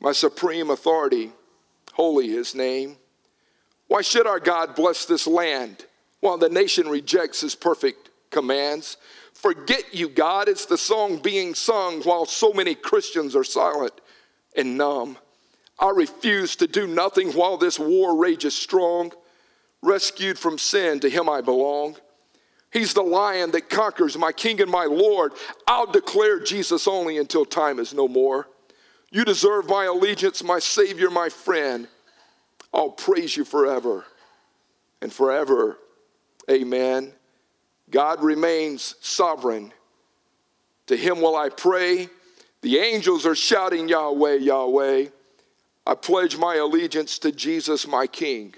my 0.00 0.12
supreme 0.12 0.70
authority. 0.70 1.30
Holy 1.92 2.28
His 2.28 2.54
name. 2.54 2.96
Why 3.88 4.00
should 4.00 4.26
our 4.26 4.40
God 4.40 4.74
bless 4.74 5.04
this 5.04 5.26
land 5.26 5.84
while 6.20 6.38
the 6.38 6.48
nation 6.48 6.88
rejects 6.88 7.42
His 7.42 7.54
perfect 7.54 8.10
commands? 8.30 8.96
Forget 9.34 9.94
you, 9.94 10.08
God. 10.08 10.48
It's 10.48 10.64
the 10.64 10.78
song 10.78 11.18
being 11.18 11.54
sung 11.54 12.02
while 12.02 12.24
so 12.24 12.52
many 12.54 12.74
Christians 12.74 13.36
are 13.36 13.44
silent 13.44 13.92
and 14.56 14.78
numb. 14.78 15.18
I 15.78 15.90
refuse 15.90 16.56
to 16.56 16.66
do 16.66 16.86
nothing 16.86 17.32
while 17.32 17.58
this 17.58 17.78
war 17.78 18.16
rages 18.16 18.54
strong. 18.54 19.12
Rescued 19.82 20.38
from 20.38 20.56
sin, 20.56 21.00
to 21.00 21.10
him 21.10 21.28
I 21.28 21.42
belong. 21.42 21.96
He's 22.76 22.92
the 22.92 23.02
lion 23.02 23.52
that 23.52 23.70
conquers, 23.70 24.18
my 24.18 24.32
king 24.32 24.60
and 24.60 24.70
my 24.70 24.84
Lord. 24.84 25.32
I'll 25.66 25.90
declare 25.90 26.40
Jesus 26.40 26.86
only 26.86 27.16
until 27.16 27.46
time 27.46 27.78
is 27.78 27.94
no 27.94 28.06
more. 28.06 28.48
You 29.10 29.24
deserve 29.24 29.66
my 29.66 29.86
allegiance, 29.86 30.44
my 30.44 30.58
Savior, 30.58 31.08
my 31.08 31.30
friend. 31.30 31.88
I'll 32.74 32.90
praise 32.90 33.34
you 33.34 33.46
forever 33.46 34.04
and 35.00 35.10
forever. 35.10 35.78
Amen. 36.50 37.14
God 37.88 38.22
remains 38.22 38.96
sovereign. 39.00 39.72
To 40.88 40.98
him 40.98 41.22
will 41.22 41.34
I 41.34 41.48
pray. 41.48 42.10
The 42.60 42.76
angels 42.76 43.24
are 43.24 43.34
shouting, 43.34 43.88
Yahweh, 43.88 44.34
Yahweh. 44.34 45.06
I 45.86 45.94
pledge 45.94 46.36
my 46.36 46.56
allegiance 46.56 47.18
to 47.20 47.32
Jesus, 47.32 47.86
my 47.86 48.06
King. 48.06 48.54